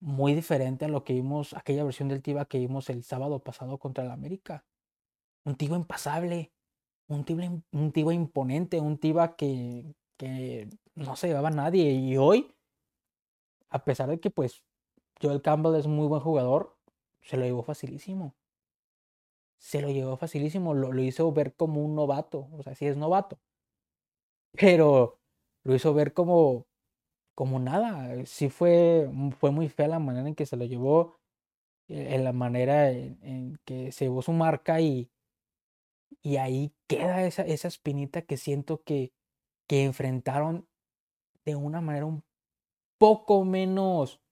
muy 0.00 0.34
diferente 0.34 0.86
a 0.86 0.88
lo 0.88 1.04
que 1.04 1.12
vimos, 1.14 1.52
aquella 1.54 1.84
versión 1.84 2.08
del 2.08 2.22
Tiva 2.22 2.46
que 2.46 2.58
vimos 2.58 2.88
el 2.90 3.04
sábado 3.04 3.40
pasado 3.40 3.78
contra 3.78 4.04
el 4.04 4.10
América. 4.10 4.64
Un 5.44 5.56
Tiva 5.56 5.76
impasable, 5.76 6.53
un 7.08 7.24
Tiva, 7.24 7.44
un 7.72 7.92
Tiva 7.92 8.14
imponente, 8.14 8.80
un 8.80 8.98
Tiva 8.98 9.36
que, 9.36 9.94
que 10.16 10.68
no 10.94 11.16
se 11.16 11.28
llevaba 11.28 11.48
a 11.48 11.52
nadie. 11.52 11.92
Y 11.92 12.16
hoy, 12.16 12.54
a 13.70 13.84
pesar 13.84 14.08
de 14.08 14.20
que 14.20 14.30
pues 14.30 14.64
Joel 15.20 15.42
Campbell 15.42 15.76
es 15.76 15.86
muy 15.86 16.06
buen 16.06 16.22
jugador, 16.22 16.76
se 17.22 17.36
lo 17.36 17.44
llevó 17.44 17.62
facilísimo. 17.62 18.34
Se 19.58 19.80
lo 19.80 19.90
llevó 19.90 20.16
facilísimo, 20.16 20.74
lo, 20.74 20.92
lo 20.92 21.02
hizo 21.02 21.32
ver 21.32 21.54
como 21.56 21.84
un 21.84 21.94
novato, 21.96 22.48
o 22.52 22.62
sea, 22.62 22.74
sí 22.74 22.86
es 22.86 22.96
novato. 22.96 23.40
Pero 24.52 25.20
lo 25.64 25.74
hizo 25.74 25.94
ver 25.94 26.12
como, 26.14 26.66
como 27.34 27.60
nada. 27.60 28.24
Sí 28.26 28.48
fue, 28.50 29.10
fue 29.38 29.50
muy 29.50 29.68
fea 29.68 29.88
la 29.88 29.98
manera 29.98 30.28
en 30.28 30.34
que 30.34 30.46
se 30.46 30.56
lo 30.56 30.64
llevó, 30.66 31.20
eh, 31.88 32.14
en 32.16 32.24
la 32.24 32.32
manera 32.32 32.90
en, 32.90 33.58
que 33.64 33.92
se 33.92 34.06
llevó 34.06 34.22
su 34.22 34.32
marca 34.32 34.80
y, 34.80 35.10
y 36.24 36.38
ahí 36.38 36.74
queda 36.88 37.24
esa, 37.26 37.42
esa 37.42 37.68
espinita 37.68 38.22
que 38.22 38.38
siento 38.38 38.82
que, 38.82 39.12
que 39.68 39.84
enfrentaron 39.84 40.66
de 41.44 41.54
una 41.54 41.82
manera 41.82 42.06
un 42.06 42.24
poco 42.98 43.44
menos 43.44 44.22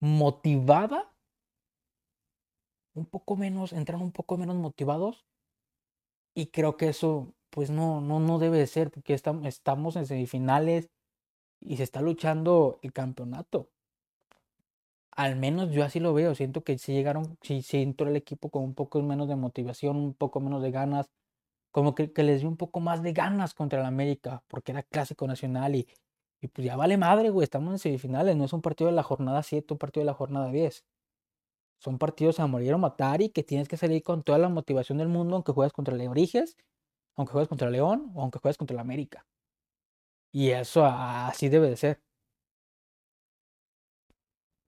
motivada, 0.00 1.10
un 2.94 3.06
poco 3.06 3.36
menos, 3.36 3.72
entraron 3.72 4.02
un 4.02 4.12
poco 4.12 4.36
menos 4.36 4.56
motivados 4.56 5.24
y 6.34 6.48
creo 6.48 6.76
que 6.76 6.88
eso 6.88 7.34
pues 7.48 7.70
no, 7.70 8.02
no, 8.02 8.20
no 8.20 8.38
debe 8.38 8.66
ser, 8.66 8.90
porque 8.90 9.14
estamos, 9.14 9.46
estamos 9.46 9.96
en 9.96 10.06
semifinales 10.06 10.90
y 11.60 11.78
se 11.78 11.84
está 11.84 12.02
luchando 12.02 12.80
el 12.82 12.92
campeonato. 12.92 13.70
Al 15.16 15.36
menos 15.36 15.70
yo 15.70 15.84
así 15.84 16.00
lo 16.00 16.12
veo, 16.14 16.34
siento 16.34 16.64
que 16.64 16.78
si 16.78 16.92
llegaron, 16.92 17.38
si, 17.42 17.62
si 17.62 17.82
entró 17.82 18.08
el 18.08 18.16
equipo 18.16 18.50
con 18.50 18.64
un 18.64 18.74
poco 18.74 19.00
menos 19.02 19.28
de 19.28 19.36
motivación, 19.36 19.96
un 19.96 20.14
poco 20.14 20.40
menos 20.40 20.62
de 20.62 20.70
ganas, 20.70 21.10
como 21.72 21.94
que, 21.94 22.10
les 22.22 22.40
dio 22.40 22.48
un 22.48 22.56
poco 22.56 22.80
más 22.80 23.02
de 23.02 23.12
ganas 23.12 23.54
contra 23.54 23.80
el 23.80 23.86
América, 23.86 24.44
porque 24.48 24.72
era 24.72 24.82
clásico 24.82 25.26
nacional 25.26 25.76
y, 25.76 25.88
y 26.40 26.48
pues 26.48 26.66
ya 26.66 26.76
vale 26.76 26.96
madre, 26.98 27.30
güey, 27.30 27.44
estamos 27.44 27.72
en 27.72 27.78
semifinales, 27.78 28.36
no 28.36 28.44
es 28.44 28.52
un 28.52 28.62
partido 28.62 28.90
de 28.90 28.96
la 28.96 29.02
jornada 29.02 29.42
7, 29.42 29.74
un 29.74 29.78
partido 29.78 30.02
de 30.02 30.06
la 30.06 30.14
jornada 30.14 30.50
10. 30.50 30.84
Son 31.78 31.98
partidos 31.98 32.40
a 32.40 32.46
morir 32.46 32.74
o 32.74 32.78
matar 32.78 33.22
y 33.22 33.30
que 33.30 33.42
tienes 33.42 33.68
que 33.68 33.76
salir 33.76 34.02
con 34.02 34.22
toda 34.22 34.38
la 34.38 34.48
motivación 34.48 34.98
del 34.98 35.08
mundo, 35.08 35.36
aunque 35.36 35.52
juegues 35.52 35.72
contra 35.72 35.94
el 35.94 36.08
Origes 36.08 36.56
aunque 37.16 37.32
juegues 37.32 37.48
contra 37.48 37.70
León 37.70 38.10
o 38.14 38.22
aunque 38.22 38.38
juegues 38.38 38.58
contra 38.58 38.74
el 38.74 38.80
América. 38.80 39.26
Y 40.32 40.50
eso 40.50 40.84
así 40.84 41.48
debe 41.48 41.70
de 41.70 41.76
ser. 41.76 42.02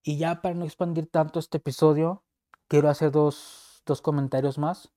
Y 0.09 0.19
ya 0.19 0.41
para 0.41 0.55
no 0.55 0.65
expandir 0.65 1.09
tanto 1.09 1.41
este 1.41 1.57
episodio, 1.57 2.23
quiero 2.69 2.89
hacer 2.89 3.11
dos, 3.11 3.83
dos 3.85 4.01
comentarios 4.01 4.57
más. 4.57 4.93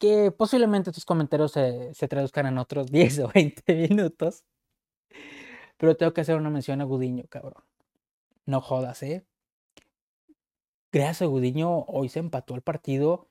Que 0.00 0.32
posiblemente 0.32 0.90
estos 0.90 1.04
comentarios 1.04 1.52
se, 1.52 1.94
se 1.94 2.08
traduzcan 2.08 2.46
en 2.46 2.58
otros 2.58 2.86
10 2.90 3.20
o 3.20 3.30
20 3.32 3.88
minutos. 3.88 4.42
Pero 5.76 5.96
tengo 5.96 6.12
que 6.12 6.22
hacer 6.22 6.36
una 6.36 6.50
mención 6.50 6.80
a 6.80 6.84
Gudiño, 6.84 7.26
cabrón. 7.28 7.62
No 8.44 8.60
jodas, 8.60 9.04
¿eh? 9.04 9.24
Gracias 10.90 11.22
a 11.22 11.26
Gudiño, 11.26 11.84
hoy 11.84 12.08
se 12.08 12.18
empató 12.18 12.56
el 12.56 12.62
partido 12.62 13.28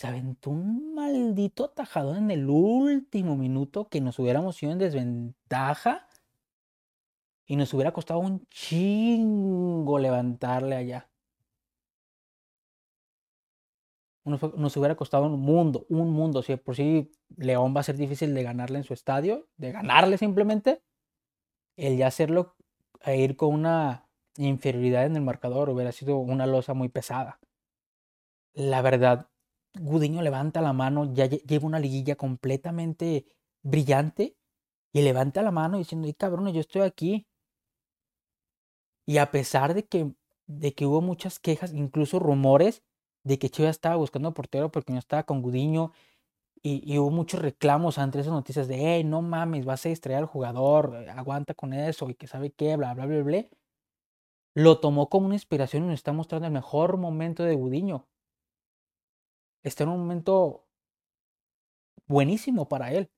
se 0.00 0.06
aventó 0.06 0.48
un 0.48 0.94
maldito 0.94 1.64
atajadón 1.66 2.16
en 2.16 2.30
el 2.30 2.48
último 2.48 3.36
minuto 3.36 3.90
que 3.90 4.00
nos 4.00 4.18
hubiéramos 4.18 4.62
ido 4.62 4.72
en 4.72 4.78
desventaja 4.78 6.08
y 7.50 7.56
nos 7.56 7.74
hubiera 7.74 7.92
costado 7.92 8.20
un 8.20 8.46
chingo 8.46 9.98
levantarle 9.98 10.76
allá. 10.76 11.10
Nos, 14.22 14.76
hubiera 14.76 14.94
costado 14.94 15.26
un 15.26 15.40
mundo, 15.40 15.84
un 15.88 16.12
mundo. 16.12 16.44
Si 16.44 16.54
por 16.54 16.76
sí 16.76 17.10
León 17.36 17.74
va 17.74 17.80
a 17.80 17.82
ser 17.82 17.96
difícil 17.96 18.34
de 18.34 18.44
ganarle 18.44 18.78
en 18.78 18.84
su 18.84 18.94
estadio, 18.94 19.48
de 19.56 19.72
ganarle 19.72 20.16
simplemente, 20.16 20.84
el 21.74 21.96
ya 21.96 22.06
hacerlo 22.06 22.54
e 23.00 23.20
ir 23.20 23.34
con 23.34 23.52
una 23.52 24.08
inferioridad 24.36 25.06
en 25.06 25.16
el 25.16 25.22
marcador 25.22 25.70
hubiera 25.70 25.90
sido 25.90 26.18
una 26.18 26.46
losa 26.46 26.72
muy 26.72 26.88
pesada. 26.88 27.40
La 28.52 28.80
verdad, 28.80 29.28
Gudiño 29.74 30.22
levanta 30.22 30.60
la 30.60 30.72
mano, 30.72 31.12
ya 31.14 31.26
lleva 31.26 31.66
una 31.66 31.80
liguilla 31.80 32.14
completamente 32.14 33.26
brillante 33.62 34.36
y 34.92 35.02
levanta 35.02 35.42
la 35.42 35.50
mano 35.50 35.78
diciendo, 35.78 36.06
y 36.06 36.14
cabrón, 36.14 36.52
yo 36.52 36.60
estoy 36.60 36.82
aquí. 36.82 37.26
Y 39.10 39.18
a 39.18 39.32
pesar 39.32 39.74
de 39.74 39.84
que, 39.84 40.14
de 40.46 40.72
que 40.72 40.86
hubo 40.86 41.00
muchas 41.00 41.40
quejas, 41.40 41.72
incluso 41.74 42.20
rumores 42.20 42.84
de 43.24 43.40
que 43.40 43.50
Chivas 43.50 43.72
estaba 43.72 43.96
buscando 43.96 44.32
portero 44.34 44.70
porque 44.70 44.92
no 44.92 45.00
estaba 45.00 45.24
con 45.24 45.42
Gudiño, 45.42 45.92
y, 46.62 46.96
hubo 46.98 47.10
muchos 47.10 47.42
reclamos 47.42 47.98
ante 47.98 48.20
esas 48.20 48.32
noticias 48.32 48.68
de, 48.68 48.76
hey, 48.78 49.04
no 49.04 49.22
mames, 49.22 49.64
vas 49.64 49.84
a 49.86 49.88
distraer 49.88 50.20
al 50.20 50.26
jugador, 50.26 50.94
eh, 50.94 51.10
aguanta 51.10 51.54
con 51.54 51.72
eso, 51.72 52.08
y 52.10 52.14
que 52.14 52.28
sabe 52.28 52.52
qué, 52.52 52.76
bla, 52.76 52.94
bla, 52.94 53.06
bla, 53.06 53.22
bla. 53.24 53.44
Lo 54.54 54.78
tomó 54.78 55.08
como 55.08 55.26
una 55.26 55.34
inspiración 55.34 55.84
y 55.84 55.86
nos 55.88 55.94
está 55.94 56.12
mostrando 56.12 56.46
el 56.46 56.52
mejor 56.52 56.96
momento 56.96 57.42
de 57.42 57.56
Gudiño 57.56 58.06
está 59.64 59.84
en 59.84 59.90
un 59.90 60.00
momento 60.00 60.66
buenísimo 62.06 62.68
para 62.68 62.92
él. 62.92 63.10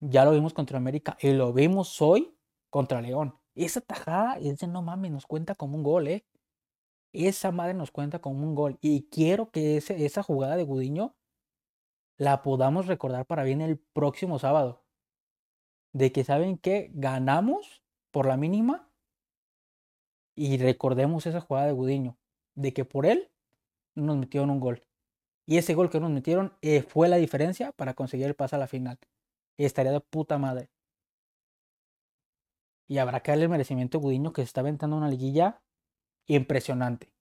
Ya 0.00 0.24
lo 0.24 0.32
vimos 0.32 0.54
contra 0.54 0.78
América 0.78 1.16
y 1.20 1.32
lo 1.32 1.52
vimos 1.52 2.00
hoy 2.00 2.34
contra 2.70 3.02
León. 3.02 3.39
Esa 3.54 3.80
tajada, 3.80 4.38
ese 4.38 4.66
no 4.66 4.82
mames, 4.82 5.10
nos 5.10 5.26
cuenta 5.26 5.54
como 5.54 5.76
un 5.76 5.82
gol, 5.82 6.08
¿eh? 6.08 6.24
Esa 7.12 7.50
madre 7.50 7.74
nos 7.74 7.90
cuenta 7.90 8.20
como 8.20 8.46
un 8.46 8.54
gol. 8.54 8.78
Y 8.80 9.08
quiero 9.10 9.50
que 9.50 9.76
ese, 9.76 10.04
esa 10.04 10.22
jugada 10.22 10.56
de 10.56 10.64
Gudiño 10.64 11.14
la 12.16 12.42
podamos 12.42 12.86
recordar 12.86 13.26
para 13.26 13.44
bien 13.44 13.60
el 13.60 13.78
próximo 13.78 14.38
sábado. 14.38 14.84
De 15.92 16.12
que 16.12 16.22
saben 16.24 16.58
que 16.58 16.90
ganamos 16.94 17.82
por 18.12 18.26
la 18.26 18.36
mínima 18.36 18.88
y 20.36 20.58
recordemos 20.58 21.26
esa 21.26 21.40
jugada 21.40 21.66
de 21.66 21.72
Gudiño. 21.72 22.16
De 22.54 22.72
que 22.72 22.84
por 22.84 23.06
él 23.06 23.30
nos 23.94 24.16
metieron 24.16 24.50
un 24.50 24.60
gol. 24.60 24.84
Y 25.46 25.58
ese 25.58 25.74
gol 25.74 25.90
que 25.90 25.98
nos 25.98 26.10
metieron 26.10 26.54
eh, 26.62 26.82
fue 26.82 27.08
la 27.08 27.16
diferencia 27.16 27.72
para 27.72 27.94
conseguir 27.94 28.26
el 28.26 28.36
pase 28.36 28.56
a 28.56 28.58
la 28.58 28.68
final. 28.68 28.98
Estaría 29.56 29.92
de 29.92 30.00
puta 30.00 30.38
madre. 30.38 30.70
Y 32.90 32.98
habrá 32.98 33.20
que 33.20 33.30
darle 33.30 33.44
el 33.44 33.50
merecimiento 33.50 33.98
a 33.98 34.00
Gudiño 34.00 34.32
que 34.32 34.42
se 34.42 34.46
está 34.46 34.62
aventando 34.62 34.96
una 34.96 35.08
liguilla 35.08 35.62
impresionante. 36.26 37.12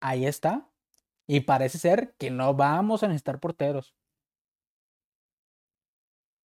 Ahí 0.00 0.24
está. 0.24 0.70
Y 1.26 1.40
parece 1.40 1.76
ser 1.76 2.14
que 2.16 2.30
no 2.30 2.54
vamos 2.54 3.02
a 3.02 3.08
necesitar 3.08 3.40
porteros. 3.40 3.94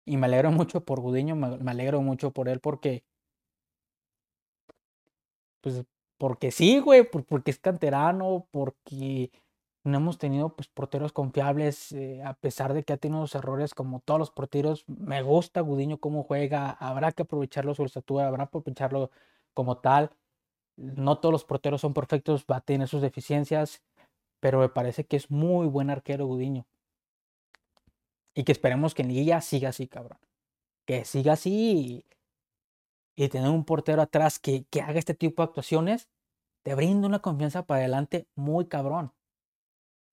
Y 0.03 0.17
me 0.17 0.25
alegro 0.25 0.51
mucho 0.51 0.83
por 0.83 0.99
Gudiño, 0.99 1.35
me 1.35 1.69
alegro 1.69 2.01
mucho 2.01 2.31
por 2.31 2.49
él 2.49 2.59
porque. 2.59 3.03
Pues 5.61 5.85
porque 6.17 6.49
sí, 6.51 6.79
güey, 6.79 7.07
porque 7.07 7.51
es 7.51 7.59
canterano, 7.59 8.47
porque 8.49 9.29
no 9.83 9.97
hemos 9.97 10.17
tenido 10.17 10.55
pues 10.55 10.67
porteros 10.67 11.11
confiables, 11.11 11.91
eh, 11.91 12.21
a 12.23 12.33
pesar 12.35 12.73
de 12.73 12.83
que 12.83 12.93
ha 12.93 12.97
tenido 12.97 13.25
errores 13.33 13.73
como 13.73 13.99
todos 13.99 14.19
los 14.19 14.31
porteros. 14.31 14.85
Me 14.87 15.21
gusta 15.23 15.61
Gudiño 15.61 15.99
cómo 15.99 16.23
juega, 16.23 16.71
habrá 16.71 17.11
que 17.11 17.23
aprovecharlo 17.23 17.73
su 17.73 17.85
estatura, 17.85 18.27
habrá 18.27 18.45
que 18.45 18.57
aprovecharlo 18.57 19.11
como 19.53 19.77
tal. 19.79 20.11
No 20.77 21.19
todos 21.19 21.33
los 21.33 21.45
porteros 21.45 21.81
son 21.81 21.93
perfectos, 21.93 22.45
va 22.49 22.57
a 22.57 22.61
tener 22.61 22.87
sus 22.87 23.01
deficiencias, 23.01 23.81
pero 24.39 24.59
me 24.59 24.69
parece 24.69 25.05
que 25.05 25.17
es 25.17 25.31
muy 25.31 25.67
buen 25.67 25.89
arquero 25.89 26.27
Gudiño. 26.27 26.65
Y 28.33 28.43
que 28.43 28.51
esperemos 28.51 28.93
que 28.93 29.01
en 29.03 29.09
Liguilla 29.09 29.41
siga 29.41 29.69
así, 29.69 29.87
cabrón. 29.87 30.19
Que 30.85 31.05
siga 31.05 31.33
así 31.33 32.05
y, 33.15 33.29
tener 33.29 33.49
un 33.49 33.65
portero 33.65 34.01
atrás 34.01 34.39
que, 34.39 34.65
que 34.71 34.81
haga 34.81 34.99
este 34.99 35.13
tipo 35.13 35.43
de 35.43 35.47
actuaciones, 35.47 36.09
te 36.63 36.75
brinda 36.75 37.07
una 37.07 37.19
confianza 37.19 37.65
para 37.65 37.79
adelante 37.81 38.27
muy 38.35 38.67
cabrón. 38.67 39.13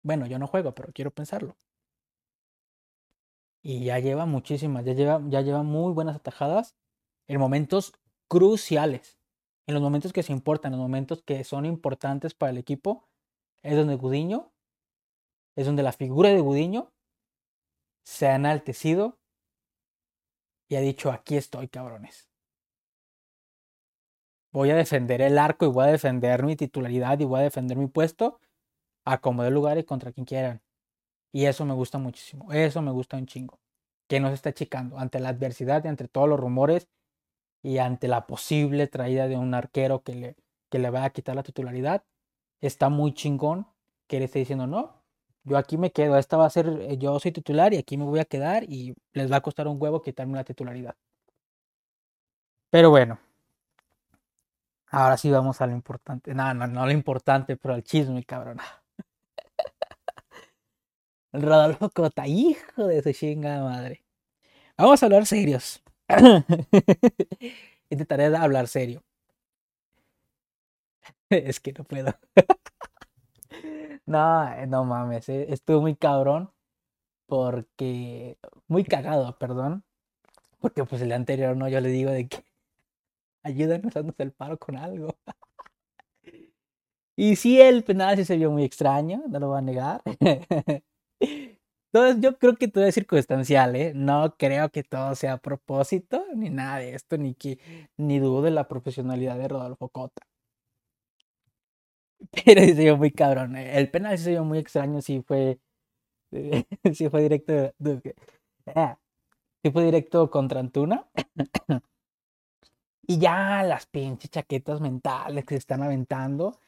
Bueno, 0.02 0.26
yo 0.26 0.38
no 0.38 0.46
juego, 0.46 0.74
pero 0.74 0.92
quiero 0.92 1.10
pensarlo. 1.10 1.56
Y 3.62 3.84
ya 3.84 3.98
lleva 4.00 4.26
muchísimas, 4.26 4.84
ya 4.84 4.92
lleva, 4.92 5.20
ya 5.28 5.40
lleva 5.40 5.62
muy 5.62 5.92
buenas 5.92 6.16
atajadas 6.16 6.74
en 7.28 7.38
momentos 7.38 7.92
cruciales. 8.28 9.18
En 9.66 9.74
los 9.74 9.82
momentos 9.82 10.12
que 10.12 10.24
se 10.24 10.32
importan, 10.32 10.72
en 10.72 10.78
los 10.78 10.84
momentos 10.88 11.22
que 11.22 11.44
son 11.44 11.64
importantes 11.64 12.34
para 12.34 12.50
el 12.50 12.58
equipo, 12.58 13.08
es 13.62 13.76
donde 13.76 13.94
Gudiño, 13.94 14.52
es 15.54 15.66
donde 15.66 15.84
la 15.84 15.92
figura 15.92 16.30
de 16.30 16.40
Gudiño 16.40 16.92
se 18.04 18.26
ha 18.26 18.34
enaltecido 18.34 19.18
y 20.68 20.74
ha 20.74 20.80
dicho, 20.80 21.12
aquí 21.12 21.36
estoy, 21.36 21.68
cabrones. 21.68 22.28
Voy 24.50 24.70
a 24.70 24.76
defender 24.76 25.22
el 25.22 25.38
arco 25.38 25.66
y 25.66 25.68
voy 25.68 25.84
a 25.84 25.92
defender 25.92 26.42
mi 26.42 26.56
titularidad 26.56 27.20
y 27.20 27.24
voy 27.24 27.40
a 27.40 27.44
defender 27.44 27.78
mi 27.78 27.86
puesto 27.86 28.40
a 29.04 29.20
como 29.20 29.42
de 29.42 29.50
lugar 29.50 29.78
y 29.78 29.84
contra 29.84 30.12
quien 30.12 30.26
quieran. 30.26 30.62
Y 31.32 31.46
eso 31.46 31.64
me 31.64 31.74
gusta 31.74 31.98
muchísimo. 31.98 32.52
Eso 32.52 32.82
me 32.82 32.90
gusta 32.90 33.16
un 33.16 33.26
chingo. 33.26 33.58
Que 34.08 34.20
no 34.20 34.28
se 34.28 34.34
está 34.34 34.52
chicando 34.52 34.98
ante 34.98 35.20
la 35.20 35.30
adversidad 35.30 35.84
y 35.84 35.88
ante 35.88 36.08
todos 36.08 36.28
los 36.28 36.38
rumores 36.38 36.88
y 37.62 37.78
ante 37.78 38.08
la 38.08 38.26
posible 38.26 38.86
traída 38.88 39.28
de 39.28 39.36
un 39.36 39.54
arquero 39.54 40.02
que 40.02 40.14
le, 40.14 40.36
que 40.68 40.78
le 40.78 40.90
vaya 40.90 41.06
a 41.06 41.10
quitar 41.10 41.36
la 41.36 41.42
titularidad. 41.42 42.04
Está 42.60 42.88
muy 42.88 43.14
chingón 43.14 43.66
que 44.06 44.18
le 44.18 44.26
esté 44.26 44.40
diciendo, 44.40 44.66
no, 44.66 45.02
yo 45.44 45.56
aquí 45.56 45.76
me 45.78 45.92
quedo, 45.92 46.18
esta 46.18 46.36
va 46.36 46.46
a 46.46 46.50
ser, 46.50 46.68
eh, 46.68 46.98
yo 46.98 47.18
soy 47.18 47.32
titular 47.32 47.72
y 47.72 47.78
aquí 47.78 47.96
me 47.96 48.04
voy 48.04 48.20
a 48.20 48.24
quedar 48.24 48.64
y 48.64 48.94
les 49.12 49.30
va 49.30 49.36
a 49.36 49.40
costar 49.40 49.68
un 49.68 49.80
huevo 49.80 50.02
quitarme 50.02 50.34
la 50.36 50.44
titularidad. 50.44 50.94
Pero 52.70 52.90
bueno, 52.90 53.18
ahora 54.90 55.16
sí 55.16 55.30
vamos 55.30 55.60
a 55.60 55.66
lo 55.66 55.72
importante. 55.72 56.34
No, 56.34 56.54
no, 56.54 56.66
no 56.66 56.86
lo 56.86 56.92
importante, 56.92 57.56
pero 57.56 57.74
al 57.74 57.82
chisme, 57.82 58.24
cabrón. 58.24 58.58
Rodolfo 61.32 61.90
Cota, 61.90 62.26
hijo 62.26 62.86
de 62.86 63.02
su 63.02 63.12
chingada 63.12 63.62
madre. 63.64 64.04
Vamos 64.76 65.02
a 65.02 65.06
hablar 65.06 65.26
serios. 65.26 65.82
Intentaré 67.90 68.26
hablar 68.36 68.68
serio. 68.68 69.02
es 71.30 71.60
que 71.60 71.72
no 71.72 71.84
puedo. 71.84 72.14
no, 74.06 74.52
eh, 74.52 74.66
no 74.66 74.84
mames, 74.84 75.28
eh, 75.28 75.46
estuvo 75.48 75.80
muy 75.80 75.96
cabrón. 75.96 76.50
Porque. 77.26 78.38
Muy 78.68 78.84
cagado, 78.84 79.38
perdón. 79.38 79.84
Porque 80.60 80.84
pues 80.84 81.02
el 81.02 81.12
anterior 81.12 81.56
no, 81.56 81.68
yo 81.68 81.80
le 81.80 81.88
digo 81.90 82.10
de 82.10 82.28
que. 82.28 82.44
Ayúdanos, 83.42 83.96
haznos 83.96 84.14
el 84.18 84.32
paro 84.32 84.58
con 84.58 84.76
algo. 84.76 85.16
y 87.16 87.36
sí, 87.36 87.60
el 87.60 87.84
penal 87.84 88.16
sí 88.16 88.24
se 88.24 88.36
vio 88.36 88.50
muy 88.50 88.64
extraño, 88.64 89.22
no 89.28 89.38
lo 89.40 89.48
voy 89.48 89.58
a 89.58 89.62
negar. 89.62 90.02
Entonces 91.92 92.22
yo 92.22 92.38
creo 92.38 92.56
que 92.56 92.68
todo 92.68 92.84
es 92.84 92.94
circunstancial, 92.94 93.76
¿eh? 93.76 93.92
No 93.94 94.34
creo 94.38 94.70
que 94.70 94.82
todo 94.82 95.14
sea 95.14 95.34
a 95.34 95.38
propósito, 95.38 96.24
ni 96.34 96.48
nada 96.50 96.78
de 96.78 96.94
esto, 96.94 97.18
ni 97.18 97.34
que 97.34 97.58
ni 97.98 98.18
dudo 98.18 98.42
de 98.42 98.50
la 98.50 98.66
profesionalidad 98.68 99.38
de 99.38 99.48
Rodolfo 99.48 99.88
Cota. 99.90 100.22
Pero 102.44 102.60
se 102.62 102.74
vio 102.74 102.96
muy 102.96 103.10
cabrón. 103.10 103.56
¿eh? 103.56 103.78
El 103.78 103.90
penal 103.90 104.18
se 104.18 104.30
vio 104.30 104.44
muy 104.44 104.58
extraño, 104.58 105.00
sí 105.02 105.22
fue. 105.26 105.58
sí 106.94 107.08
fue 107.10 107.22
directo. 107.22 107.74
Ah, 108.74 108.98
sí 109.64 109.70
fue 109.72 109.84
directo 109.86 110.30
contra 110.30 110.60
Antuna. 110.60 111.08
y 113.06 113.18
ya 113.18 113.62
las 113.62 113.86
pinches 113.86 114.30
chaquetas 114.30 114.80
mentales 114.80 115.44
que 115.44 115.54
se 115.54 115.58
están 115.58 115.82
aventando. 115.82 116.58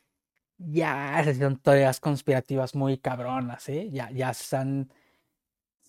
Ya 0.59 1.21
se 1.25 1.35
son 1.35 1.59
teorías 1.59 2.01
conspirativas 2.01 2.75
muy 2.75 2.99
cabronas, 2.99 3.69
¿eh? 3.69 3.90
Ya, 3.90 4.11
ya 4.11 4.31
están 4.31 4.90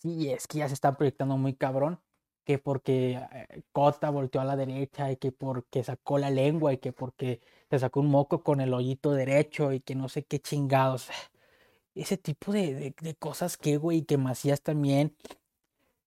Sí, 0.05 0.29
es 0.31 0.47
que 0.47 0.59
ya 0.59 0.67
se 0.67 0.75
está 0.75 0.95
proyectando 0.95 1.37
muy 1.37 1.55
cabrón. 1.55 1.99
Que 2.43 2.59
porque 2.59 3.13
eh, 3.31 3.63
Cota 3.71 4.09
volteó 4.11 4.41
a 4.41 4.45
la 4.45 4.55
derecha 4.55 5.11
y 5.11 5.17
que 5.17 5.31
porque 5.31 5.83
sacó 5.83 6.19
la 6.19 6.29
lengua 6.29 6.73
y 6.73 6.77
que 6.77 6.93
porque 6.93 7.41
se 7.71 7.79
sacó 7.79 8.01
un 8.01 8.09
moco 8.11 8.43
con 8.43 8.61
el 8.61 8.73
hoyito 8.73 9.11
derecho 9.13 9.73
y 9.73 9.79
que 9.81 9.95
no 9.95 10.09
sé 10.09 10.23
qué 10.25 10.39
chingados. 10.39 11.09
Ese 11.95 12.17
tipo 12.17 12.51
de, 12.53 12.93
de, 13.01 13.15
cosas 13.15 13.57
que, 13.57 13.77
güey, 13.77 14.03
que 14.03 14.17
Macías 14.17 14.61
también 14.61 15.15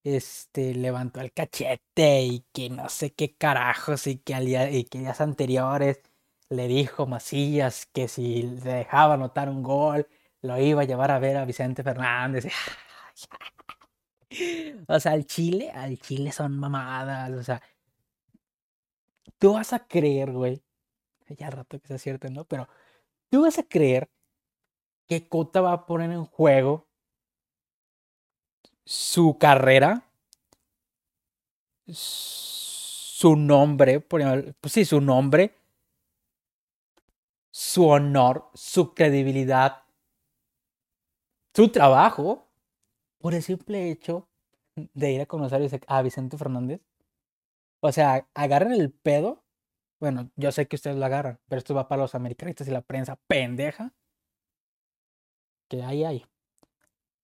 este, 0.05 0.75
levantó 0.75 1.21
el 1.21 1.33
cachete 1.33 2.23
y 2.23 2.44
que 2.53 2.71
no 2.71 2.88
sé 2.88 3.12
qué 3.14 3.35
carajos 3.37 4.07
y 4.07 4.18
que, 4.18 4.35
al 4.35 4.47
día, 4.47 4.71
y 4.71 4.85
que 4.85 5.01
días 5.01 5.21
anteriores 5.21 6.01
le 6.50 6.68
dijo 6.68 7.06
Macías 7.06 7.87
que 7.87 8.08
si 8.08 8.42
le 8.42 8.61
dejaba 8.61 9.14
anotar 9.14 9.48
un 9.48 9.62
gol, 9.62 10.08
lo 10.42 10.58
iba 10.58 10.82
a 10.82 10.84
llevar 10.84 11.11
a 11.11 11.18
ver 11.18 11.37
a 11.37 11.44
Vicente 11.44 11.82
Fernández. 11.82 12.46
O 14.88 15.00
sea, 15.00 15.12
al 15.12 15.24
chile, 15.26 15.70
al 15.70 15.98
chile 15.98 16.32
son 16.32 16.58
mamadas. 16.58 17.30
O 17.32 17.42
sea, 17.42 17.62
tú 19.38 19.54
vas 19.54 19.72
a 19.72 19.87
creer, 19.87 20.32
güey. 20.32 20.62
Ya 21.28 21.50
rato 21.50 21.80
que 21.80 21.88
sea 21.88 21.98
cierto, 21.98 22.28
¿no? 22.30 22.44
Pero 22.44 22.68
tú 23.30 23.42
vas 23.42 23.58
a 23.58 23.62
creer 23.62 24.11
que 25.06 25.28
Cota 25.28 25.61
va 25.62 25.72
a 25.72 25.87
poner 25.87 26.11
en 26.12 26.24
juego 26.26 26.87
su 28.84 29.38
carrera, 29.38 30.02
su 31.87 33.37
nombre, 33.37 34.00
por 34.00 34.20
ejemplo, 34.20 34.54
pues 34.61 34.72
sí, 34.72 34.84
su 34.84 35.00
nombre, 35.00 35.54
su 37.59 37.88
honor, 37.88 38.49
su 38.55 38.94
credibilidad, 38.94 39.83
su 41.53 41.73
trabajo 41.73 42.47
por 43.18 43.35
el 43.35 43.42
simple 43.42 43.90
hecho 43.90 44.29
de 44.77 45.11
ir 45.11 45.21
a 45.23 45.27
conocer 45.27 45.68
a 45.88 46.03
Vicente 46.03 46.38
Fernández. 46.38 46.81
O 47.81 47.90
sea, 47.90 48.29
agarren 48.33 48.71
el 48.71 48.92
pedo. 48.92 49.42
Bueno, 49.99 50.31
yo 50.37 50.53
sé 50.53 50.68
que 50.68 50.77
ustedes 50.77 50.97
lo 50.97 51.05
agarran, 51.05 51.40
pero 51.49 51.59
esto 51.59 51.75
va 51.75 51.88
para 51.88 52.03
los 52.03 52.14
americanistas 52.14 52.68
y 52.68 52.71
la 52.71 52.83
prensa 52.83 53.16
pendeja. 53.27 53.92
Que 55.66 55.83
ahí 55.83 56.05
hay. 56.05 56.27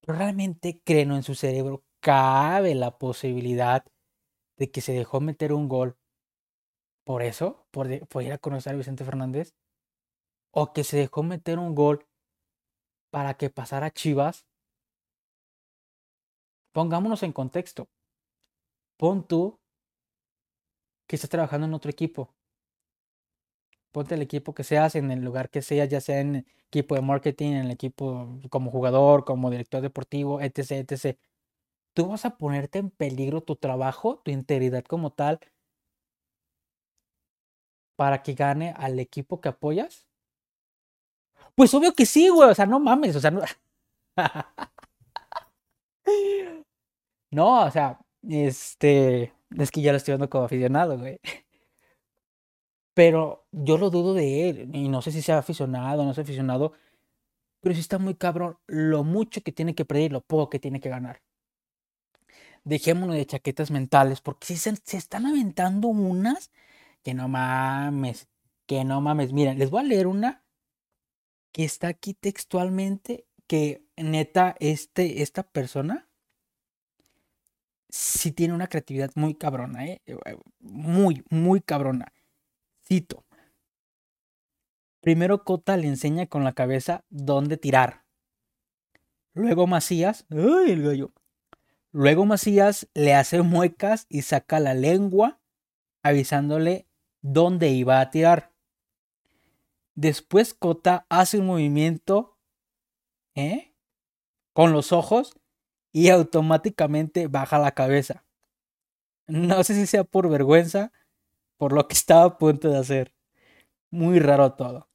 Pero 0.01 0.19
realmente 0.19 0.81
creen 0.83 1.13
en 1.13 1.23
su 1.23 1.37
cerebro 1.37 1.85
cabe 2.01 2.75
la 2.75 2.99
posibilidad 2.99 3.85
de 4.57 4.69
que 4.73 4.81
se 4.81 4.95
dejó 4.95 5.21
meter 5.21 5.53
un 5.53 5.69
gol 5.69 5.97
por 7.05 7.23
eso, 7.23 7.69
por 7.71 7.89
ir 7.89 8.33
a 8.33 8.39
conocer 8.39 8.75
a 8.75 8.77
Vicente 8.77 9.05
Fernández, 9.05 9.55
o 10.55 10.73
que 10.73 10.85
se 10.85 10.97
dejó 10.97 11.23
meter 11.23 11.59
un 11.59 11.75
gol 11.75 12.07
para 13.11 13.35
que 13.35 13.51
pasara 13.51 13.91
Chivas 13.93 14.47
Pongámonos 16.75 17.23
en 17.23 17.33
contexto. 17.33 17.89
Pon 18.97 19.25
tú 19.29 19.61
que 21.07 21.15
estás 21.15 21.31
trabajando 21.31 21.69
en 21.69 21.75
otro 21.75 21.89
equipo. 21.89 22.35
Ponte 23.93 24.17
el 24.17 24.23
equipo 24.23 24.55
que 24.55 24.65
seas, 24.65 24.97
en 24.97 25.13
el 25.13 25.21
lugar 25.21 25.51
que 25.51 25.63
seas, 25.63 25.89
ya 25.89 26.01
sea 26.01 26.21
en 26.21 26.45
equipo 26.67 26.97
de 26.97 27.03
marketing, 27.03 27.53
en 27.53 27.67
el 27.67 27.71
equipo 27.71 28.41
como 28.51 28.73
jugador, 28.73 29.25
como 29.25 29.51
director 29.51 29.83
deportivo, 29.83 30.41
etc, 30.41 30.73
etc. 30.73 31.17
Tú 31.95 32.09
vas 32.09 32.25
a 32.25 32.37
ponerte 32.37 32.81
en 32.81 32.91
peligro 32.91 33.41
tu 33.43 33.57
trabajo, 33.57 34.21
tu 34.25 34.33
integridad 34.33 34.85
como 34.85 35.13
tal, 35.13 35.39
para 37.97 38.25
que 38.25 38.35
gane 38.35 38.75
al 38.77 38.99
equipo 38.99 39.41
que 39.41 39.51
apoyas. 39.51 40.09
Pues 41.55 41.73
obvio 41.75 41.93
que 41.95 42.07
sí, 42.07 42.29
güey. 42.29 42.51
O 42.51 42.55
sea, 42.55 42.67
no 42.67 42.81
mames. 42.81 43.17
O 43.17 43.21
sea, 43.21 43.31
no. 43.31 43.43
No, 47.31 47.65
o 47.65 47.71
sea, 47.71 47.99
este, 48.29 49.33
es 49.59 49.71
que 49.73 49.81
ya 49.83 49.91
lo 49.93 49.97
estoy 49.99 50.13
viendo 50.13 50.31
como 50.31 50.45
aficionado, 50.45 50.99
güey. 50.99 51.19
Pero 52.95 53.45
yo 53.51 53.77
lo 53.79 53.91
dudo 53.91 54.15
de 54.15 54.49
él, 54.49 54.71
y 54.73 54.89
no 54.89 55.03
sé 55.03 55.11
si 55.11 55.21
sea 55.23 55.39
aficionado 55.39 56.03
o 56.03 56.05
no 56.05 56.15
sea 56.15 56.23
aficionado, 56.23 56.73
pero 57.61 57.75
sí 57.75 57.81
está 57.81 57.99
muy 57.99 58.15
cabrón 58.17 58.59
lo 58.67 59.05
mucho 59.05 59.43
que 59.43 59.53
tiene 59.53 59.75
que 59.75 59.85
perder 59.87 60.05
y 60.07 60.09
lo 60.11 60.23
poco 60.23 60.51
que 60.51 60.61
tiene 60.61 60.81
que 60.81 60.91
ganar. 60.91 61.23
Dejémonos 62.65 63.17
de 63.17 63.27
chaquetas 63.27 63.71
mentales, 63.71 64.21
porque 64.21 64.47
si 64.47 64.57
se, 64.57 64.71
están 64.97 65.27
aventando 65.27 65.89
unas 65.89 66.51
que 67.03 67.15
no 67.15 67.29
mames, 67.29 68.29
que 68.67 68.85
no 68.85 69.01
mames. 69.01 69.33
Miren, 69.33 69.59
les 69.59 69.71
voy 69.71 69.81
a 69.81 69.85
leer 69.85 70.07
una 70.07 70.44
que 71.55 71.65
está 71.65 71.87
aquí 71.87 72.15
textualmente 72.15 73.29
que 73.47 73.87
neta, 73.97 74.57
este, 74.59 75.23
esta 75.23 75.45
persona 75.45 76.09
sí 77.89 78.33
tiene 78.33 78.55
una 78.55 78.67
creatividad 78.67 79.13
muy 79.15 79.37
cabrona, 79.37 79.87
¿eh? 79.87 80.03
Muy, 80.59 81.23
muy 81.31 81.61
cabrona. 81.61 82.13
Cito. 82.85 83.25
Primero 85.01 85.45
Cota 85.45 85.77
le 85.77 85.87
enseña 85.87 86.27
con 86.27 86.43
la 86.43 86.55
cabeza 86.55 87.05
dónde 87.09 87.57
tirar. 87.57 88.05
Luego 89.33 89.69
Macías, 89.69 90.27
¡ay, 90.31 90.73
el 90.73 90.83
gallo! 90.83 91.13
Luego 91.93 92.27
Macías 92.27 92.89
le 92.95 93.15
hace 93.15 93.43
muecas 93.43 94.07
y 94.09 94.23
saca 94.23 94.59
la 94.59 94.75
lengua 94.75 95.39
avisándole 96.03 96.89
dónde 97.21 97.71
iba 97.71 98.01
a 98.01 98.11
tirar. 98.11 98.54
Después 99.95 100.55
Cota 100.55 101.07
hace 101.09 101.39
un 101.39 101.47
movimiento 101.47 102.37
¿eh? 103.35 103.75
con 104.53 104.73
los 104.73 104.93
ojos 104.93 105.35
y 105.93 106.11
automáticamente 106.11 107.29
baja 107.29 107.59
la 107.59 107.73
cabeza. 107.73 108.25
No 109.27 109.63
sé 109.65 109.75
si 109.75 109.87
sea 109.87 110.05
por 110.05 110.29
vergüenza, 110.29 110.93
por 111.57 111.73
lo 111.73 111.87
que 111.89 111.95
estaba 111.95 112.25
a 112.25 112.39
punto 112.39 112.69
de 112.69 112.79
hacer. 112.79 113.15
Muy 113.91 114.19
raro 114.19 114.55
todo. 114.55 114.89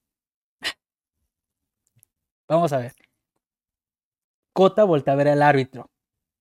Vamos 2.47 2.73
a 2.73 2.79
ver. 2.79 2.93
Cota 4.53 4.83
voltea 4.83 5.13
a 5.13 5.17
ver 5.17 5.29
al 5.29 5.41
árbitro. 5.41 5.89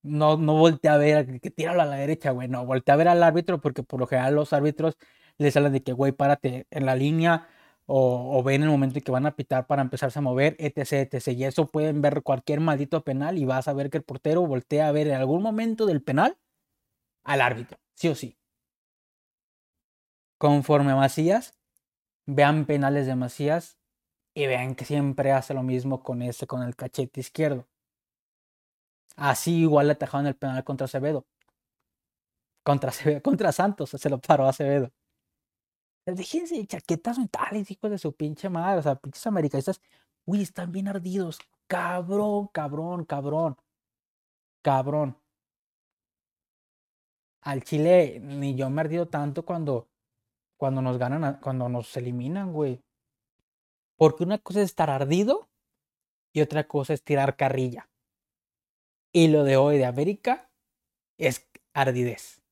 No, 0.03 0.37
no 0.37 0.55
voltea 0.55 0.95
a 0.95 0.99
ver 0.99 1.41
que 1.41 1.51
tira 1.51 1.73
a 1.73 1.75
la 1.77 1.97
derecha, 1.97 2.31
güey. 2.33 2.49
No, 2.49 2.65
voltea 2.67 2.95
a 2.95 2.97
ver 2.99 3.09
al 3.09 3.23
árbitro 3.23 3.61
porque 3.61 3.83
por 3.83 4.01
lo 4.01 4.07
general 4.07 4.35
los 4.35 4.53
árbitros 4.53 4.97
les 5.39 5.57
hablan 5.57 5.73
de 5.73 5.83
que, 5.83 5.93
güey, 5.93 6.13
párate 6.13 6.67
en 6.71 6.87
la 6.87 6.97
línea 6.97 7.49
o, 7.91 8.43
ven 8.43 8.63
el 8.63 8.69
momento 8.69 8.99
en 8.99 9.05
que 9.05 9.11
van 9.11 9.25
a 9.25 9.35
pitar 9.35 9.67
para 9.67 9.81
empezarse 9.81 10.19
a 10.19 10.23
mover, 10.23 10.57
etc, 10.59 11.11
etc. 11.11 11.29
Y 11.29 11.45
eso 11.45 11.67
pueden 11.67 12.03
ver 12.03 12.23
cualquier 12.23 12.61
maldito 12.61 13.03
penal 13.03 13.39
y 13.39 13.47
vas 13.47 13.67
a 13.67 13.73
ver 13.73 13.89
que 13.89 13.97
el 13.97 14.05
portero 14.05 14.47
voltea 14.47 14.89
a 14.89 14.93
ver 14.93 15.09
en 15.09 15.15
algún 15.15 15.43
momento 15.43 15.87
del 15.87 16.03
penal 16.03 16.37
al 17.25 17.41
árbitro, 17.41 17.79
sí 17.95 18.09
o 18.09 18.15
sí. 18.15 18.37
Conforme 20.37 20.93
a 20.93 20.97
Macías, 20.97 21.59
vean 22.27 22.67
penales 22.67 23.07
de 23.07 23.17
Macías 23.17 23.79
y 24.35 24.47
vean 24.47 24.75
que 24.75 24.85
siempre 24.85 25.33
hace 25.33 25.55
lo 25.55 25.63
mismo 25.63 26.03
con 26.03 26.21
ese, 26.23 26.47
con 26.47 26.63
el 26.63 26.77
cachete 26.77 27.21
izquierdo. 27.21 27.67
Así 29.17 29.61
igual 29.63 29.87
le 29.87 29.95
atajaron 29.95 30.27
el 30.27 30.37
penal 30.37 30.63
contra 30.63 30.85
Acevedo. 30.85 31.27
Contra, 32.63 32.93
contra 33.23 33.53
Santos, 33.53 33.91
se 33.91 34.11
lo 34.11 34.21
paró 34.21 34.47
Acevedo. 34.47 34.93
Déjense 36.15 36.57
de 36.57 36.67
chaquetas 36.67 37.19
mentales, 37.19 37.71
hijos 37.71 37.91
de 37.91 37.99
su 37.99 38.15
pinche 38.15 38.49
madre. 38.49 38.79
O 38.79 38.83
sea, 38.83 38.97
pinches 38.97 39.27
americanistas, 39.27 39.81
uy, 40.25 40.43
están 40.43 40.73
bien 40.73 40.89
ardidos. 40.89 41.39
Cabrón, 41.67 42.49
cabrón, 42.49 43.05
cabrón. 43.05 43.57
Cabrón. 44.63 45.17
Al 47.43 47.63
Chile, 47.63 48.21
ni 48.21 48.55
yo 48.55 48.69
me 48.71 48.83
he 48.83 48.85
ardido 48.85 49.09
tanto 49.09 49.45
cuando, 49.45 49.89
cuando 50.57 50.83
nos 50.83 50.99
ganan, 50.99 51.41
cuando 51.41 51.69
nos 51.69 51.97
eliminan, 51.97 52.53
güey. 52.53 52.83
Porque 53.97 54.25
una 54.25 54.39
cosa 54.39 54.61
es 54.61 54.67
estar 54.67 54.91
ardido 54.91 55.49
y 56.33 56.41
otra 56.41 56.67
cosa 56.69 56.95
es 56.95 57.03
tirar 57.03 57.37
carrilla. 57.37 57.89
Y 59.13 59.29
lo 59.29 59.45
de 59.45 59.57
hoy 59.57 59.79
de 59.79 59.87
América 59.87 60.51
es 61.19 61.49
ardidez. 61.73 62.43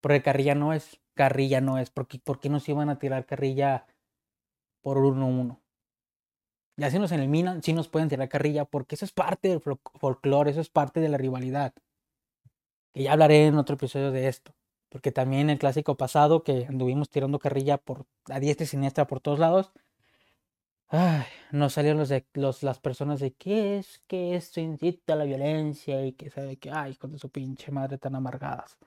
Porque 0.00 0.22
carrilla 0.22 0.54
no 0.54 0.72
es. 0.72 1.00
Carrilla 1.14 1.60
no 1.60 1.78
es. 1.78 1.90
Porque, 1.90 2.18
¿Por 2.18 2.40
qué 2.40 2.48
nos 2.48 2.68
iban 2.68 2.90
a 2.90 2.98
tirar 2.98 3.26
carrilla 3.26 3.86
por 4.82 4.98
1-1? 4.98 5.60
Ya 6.76 6.90
si 6.90 6.98
nos 6.98 7.12
eliminan, 7.12 7.62
sí 7.62 7.72
nos 7.72 7.88
pueden 7.88 8.08
tirar 8.08 8.28
carrilla, 8.28 8.64
porque 8.64 8.96
eso 8.96 9.04
es 9.04 9.12
parte 9.12 9.48
del 9.48 9.60
folclore, 9.60 10.50
eso 10.50 10.60
es 10.60 10.70
parte 10.70 11.00
de 11.00 11.08
la 11.08 11.18
rivalidad. 11.18 11.72
Que 12.92 13.04
ya 13.04 13.12
hablaré 13.12 13.46
en 13.46 13.56
otro 13.58 13.76
episodio 13.76 14.10
de 14.10 14.28
esto. 14.28 14.54
Porque 14.88 15.12
también 15.12 15.50
el 15.50 15.58
clásico 15.58 15.96
pasado, 15.96 16.42
que 16.42 16.66
anduvimos 16.68 17.10
tirando 17.10 17.38
carrilla 17.38 17.78
por 17.78 18.06
a 18.28 18.40
diestra 18.40 18.64
y 18.64 18.68
siniestra 18.68 19.06
por 19.06 19.20
todos 19.20 19.38
lados, 19.38 19.72
ay, 20.88 21.24
nos 21.52 21.72
salieron 21.74 21.98
los 21.98 22.08
de, 22.08 22.26
los, 22.34 22.62
las 22.62 22.78
personas 22.78 23.20
de 23.20 23.32
que 23.34 23.78
es 23.78 23.98
que 24.06 24.36
esto 24.36 24.60
incita 24.60 25.14
a 25.14 25.16
la 25.16 25.24
violencia 25.24 26.04
y 26.06 26.12
que 26.12 26.30
sabe 26.30 26.56
que, 26.58 26.70
ay, 26.70 26.96
con 26.96 27.18
su 27.18 27.30
pinche 27.30 27.72
madre 27.72 27.98
tan 27.98 28.14
amargadas. 28.14 28.78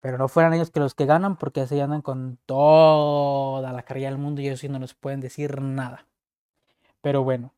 Pero 0.00 0.16
no 0.16 0.28
fueran 0.28 0.54
ellos 0.54 0.70
que 0.70 0.80
los 0.80 0.94
que 0.94 1.06
ganan 1.06 1.36
porque 1.36 1.60
así 1.60 1.78
andan 1.78 2.02
con 2.02 2.38
toda 2.46 3.72
la 3.72 3.82
carrera 3.82 4.10
del 4.10 4.18
mundo 4.18 4.40
y 4.40 4.46
ellos 4.46 4.60
sí 4.60 4.68
no 4.68 4.78
nos 4.78 4.94
pueden 4.94 5.20
decir 5.20 5.60
nada. 5.60 6.06
Pero 7.02 7.22
bueno. 7.22 7.54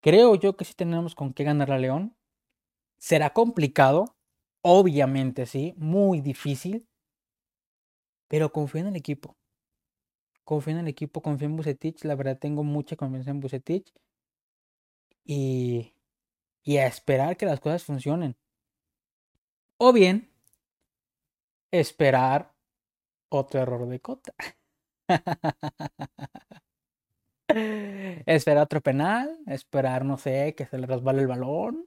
Creo 0.00 0.34
yo 0.34 0.56
que 0.56 0.64
sí 0.64 0.74
tenemos 0.74 1.14
con 1.14 1.32
qué 1.32 1.44
ganar 1.44 1.72
a 1.72 1.78
León. 1.78 2.14
Será 2.98 3.30
complicado, 3.30 4.14
obviamente 4.62 5.46
sí, 5.46 5.74
muy 5.76 6.20
difícil. 6.20 6.86
Pero 8.28 8.52
confío 8.52 8.82
en 8.82 8.88
el 8.88 8.96
equipo. 8.96 9.36
Confío 10.44 10.74
en 10.74 10.80
el 10.80 10.88
equipo, 10.88 11.22
confío 11.22 11.46
en 11.46 11.56
Bucetich. 11.56 12.04
La 12.04 12.14
verdad 12.14 12.38
tengo 12.38 12.62
mucha 12.62 12.96
confianza 12.96 13.30
en 13.30 13.40
Bucetich. 13.40 13.92
Y, 15.24 15.94
y 16.62 16.76
a 16.76 16.86
esperar 16.86 17.36
que 17.36 17.46
las 17.46 17.60
cosas 17.60 17.82
funcionen. 17.82 18.36
O 19.78 19.92
bien, 19.92 20.33
esperar 21.80 22.52
otro 23.30 23.60
error 23.60 23.88
de 23.88 24.00
Cota. 24.00 24.34
esperar 28.26 28.62
otro 28.62 28.80
penal, 28.80 29.38
esperar, 29.46 30.04
no 30.04 30.16
sé, 30.18 30.54
que 30.56 30.66
se 30.66 30.78
le 30.78 30.86
resbale 30.86 31.20
el 31.22 31.26
balón, 31.26 31.86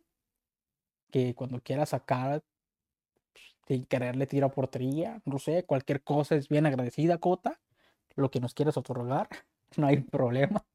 que 1.11 1.35
cuando 1.35 1.61
quiera 1.61 1.85
sacar, 1.85 2.43
sin 3.67 3.85
querer 3.85 4.15
le 4.15 4.27
tira 4.27 4.49
portería, 4.49 5.21
no 5.25 5.39
sé, 5.39 5.63
cualquier 5.63 6.03
cosa 6.03 6.35
es 6.35 6.47
bien 6.49 6.65
agradecida, 6.65 7.17
Cota. 7.17 7.59
Lo 8.15 8.31
que 8.31 8.39
nos 8.39 8.53
quieras 8.53 8.77
otorgar, 8.77 9.27
no 9.77 9.87
hay 9.87 10.01
problema. 10.01 10.65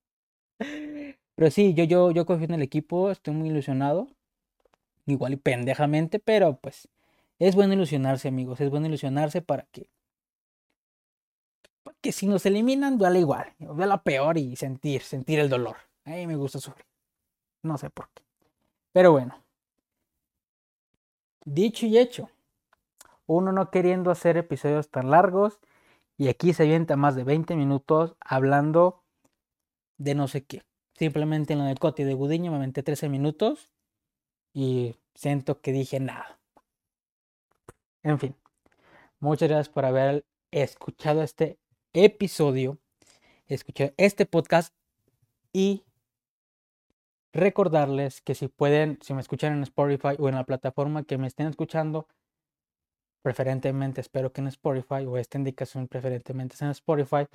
Pero 1.35 1.51
sí, 1.51 1.75
yo, 1.75 1.85
yo, 1.85 2.11
yo 2.13 2.27
confío 2.27 2.47
en 2.47 2.55
el 2.55 2.63
equipo, 2.63 3.11
estoy 3.11 3.35
muy 3.35 3.49
ilusionado. 3.49 4.09
Igual 5.07 5.35
y 5.35 5.37
pendejamente, 5.37 6.19
pero 6.21 6.59
pues 6.61 6.89
es 7.43 7.57
bueno 7.57 7.75
ilusionarse, 7.75 8.29
amigos. 8.29 8.61
Es 8.61 8.71
bueno 8.71 8.87
ilusionarse 8.87 9.43
para 9.43 9.65
que. 9.73 9.91
que 12.01 12.13
si 12.13 12.29
nos 12.29 12.47
eliminan, 12.47 12.99
duele 12.99 13.19
igual. 13.19 13.53
Duele 13.59 13.99
peor 13.99 14.39
y 14.39 14.55
sentir, 14.55 15.03
sentir 15.03 15.41
el 15.41 15.49
dolor. 15.49 15.77
A 16.05 16.11
mí 16.11 16.29
me 16.29 16.37
gusta 16.37 16.61
sufrir. 16.61 16.87
No 17.65 17.79
sé 17.79 17.91
por 17.91 18.09
qué. 18.15 18.23
Pero 18.93 19.11
bueno. 19.11 19.43
Dicho 21.45 21.85
y 21.87 21.99
hecho. 21.99 22.31
Uno 23.27 23.51
no 23.51 23.73
queriendo 23.73 24.13
hacer 24.13 24.37
episodios 24.37 24.89
tan 24.89 25.11
largos. 25.11 25.59
Y 26.17 26.29
aquí 26.29 26.53
se 26.53 26.63
avienta 26.63 26.95
más 26.95 27.17
de 27.17 27.25
20 27.25 27.57
minutos 27.57 28.15
hablando 28.21 29.03
de 29.99 30.15
no 30.15 30.29
sé 30.29 30.45
qué. 30.45 30.63
Simplemente 30.95 31.55
en 31.55 31.59
lo 31.59 31.65
de 31.65 31.75
Coti 31.75 32.05
de 32.05 32.15
Gudiño 32.15 32.53
me 32.53 32.59
aventé 32.59 32.85
13 32.85 33.09
minutos. 33.09 33.69
Y 34.55 34.95
siento 35.17 35.61
que 35.61 35.73
dije 35.73 35.99
nada. 35.99 36.39
En 38.05 38.19
fin, 38.19 38.35
muchas 39.21 39.49
gracias 39.49 39.69
por 39.69 39.85
haber 39.85 40.25
escuchado 40.51 41.23
este 41.23 41.61
episodio, 41.93 42.79
escuchado 43.47 43.93
este 43.97 44.27
podcast 44.27 44.75
y 45.53 45.85
recordarles 47.33 48.21
que 48.21 48.35
si 48.35 48.49
pueden, 48.49 48.99
si 49.03 49.15
me 49.15 49.21
escuchan 49.21 49.53
en 49.53 49.63
Spotify 49.63 50.17
o 50.19 50.29
en 50.29 50.35
la 50.35 50.45
plataforma 50.45 51.05
que 51.05 51.17
me 51.17 51.29
estén 51.29 51.47
escuchando, 51.47 52.09
preferentemente 53.23 54.01
espero 54.01 54.33
que 54.33 54.41
en 54.41 54.49
Spotify 54.49 55.07
o 55.07 55.17
esta 55.17 55.39
indicación 55.39 55.87
preferentemente 55.87 56.57
en 56.61 56.71
Spotify, 56.71 57.29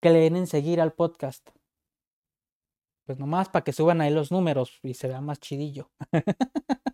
que 0.00 0.10
le 0.10 0.20
den 0.20 0.36
en 0.36 0.46
seguir 0.46 0.80
al 0.80 0.92
podcast. 0.92 1.50
Pues 3.04 3.18
nomás 3.18 3.48
para 3.48 3.64
que 3.64 3.72
suban 3.72 4.00
ahí 4.00 4.12
los 4.12 4.30
números 4.30 4.78
y 4.82 4.94
se 4.94 5.08
vea 5.08 5.20
más 5.20 5.40
chidillo. 5.40 5.90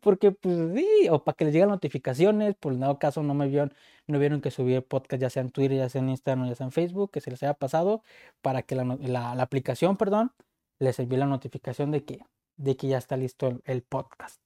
Porque, 0.00 0.32
pues 0.32 0.56
sí, 0.74 1.08
o 1.10 1.24
para 1.24 1.36
que 1.36 1.44
les 1.44 1.54
lleguen 1.54 1.68
notificaciones, 1.68 2.54
por 2.56 2.72
el 2.72 2.80
dado 2.80 2.98
caso 2.98 3.22
no 3.22 3.34
me 3.34 3.48
vieron, 3.48 3.72
no 4.06 4.18
vieron 4.18 4.40
que 4.40 4.50
subí 4.50 4.74
el 4.74 4.82
podcast 4.82 5.20
ya 5.20 5.30
sea 5.30 5.42
en 5.42 5.50
Twitter, 5.50 5.78
ya 5.78 5.88
sea 5.88 6.00
en 6.00 6.10
Instagram, 6.10 6.48
ya 6.48 6.54
sea 6.54 6.66
en 6.66 6.72
Facebook, 6.72 7.10
que 7.10 7.20
se 7.20 7.30
les 7.30 7.42
haya 7.42 7.54
pasado, 7.54 8.02
para 8.42 8.62
que 8.62 8.74
la, 8.74 8.84
la, 8.84 9.42
aplicación, 9.42 9.96
perdón, 9.96 10.32
les 10.78 10.98
envíe 10.98 11.16
la 11.18 11.26
notificación 11.26 11.90
de 11.90 12.04
que, 12.04 12.20
de 12.56 12.76
que 12.76 12.88
ya 12.88 12.98
está 12.98 13.16
listo 13.16 13.48
el, 13.48 13.62
el 13.64 13.82
podcast. 13.82 14.40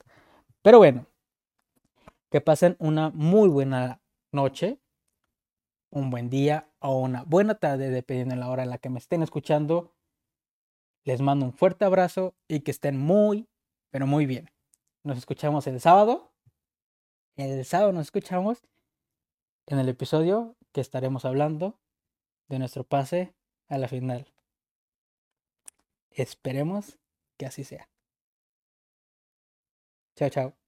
Pero 0.63 0.79
bueno, 0.79 1.07
que 2.31 2.41
pasen 2.41 2.77
una 2.79 3.11
muy 3.11 3.49
buena 3.49 4.01
noche, 4.33 4.79
un 5.91 6.11
buen 6.11 6.31
día 6.31 6.69
o 6.79 7.01
una 7.01 7.25
buena 7.25 7.57
tarde, 7.57 7.91
dependiendo 7.91 8.35
de 8.35 8.41
la 8.41 8.49
hora 8.49 8.63
en 8.63 8.71
la 8.71 8.79
que 8.79 8.91
me 8.91 8.99
estén 8.99 9.23
escuchando. 9.23 9.93
Les 11.05 11.21
mando 11.21 11.47
un 11.47 11.53
fuerte 11.53 11.85
abrazo 11.85 12.35
y 12.47 12.61
que 12.61 12.71
estén 12.71 12.99
muy, 12.99 13.49
pero 13.91 14.07
muy 14.07 14.27
bien. 14.27 14.51
Nos 15.03 15.19
escuchamos 15.19 15.67
el 15.67 15.81
sábado. 15.81 16.31
El 17.37 17.65
sábado 17.65 17.93
nos 17.93 18.09
escuchamos 18.09 18.63
en 19.67 19.79
el 19.79 19.89
episodio 19.89 20.57
que 20.73 20.81
estaremos 20.81 21.25
hablando 21.25 21.79
de 22.49 22.59
nuestro 22.59 22.85
pase 22.85 23.35
a 23.69 23.79
la 23.79 23.89
final. 23.89 24.27
Esperemos 26.11 26.99
que 27.39 27.47
así 27.47 27.65
sea. 27.65 27.89
Chao, 30.17 30.29
chao. 30.29 30.60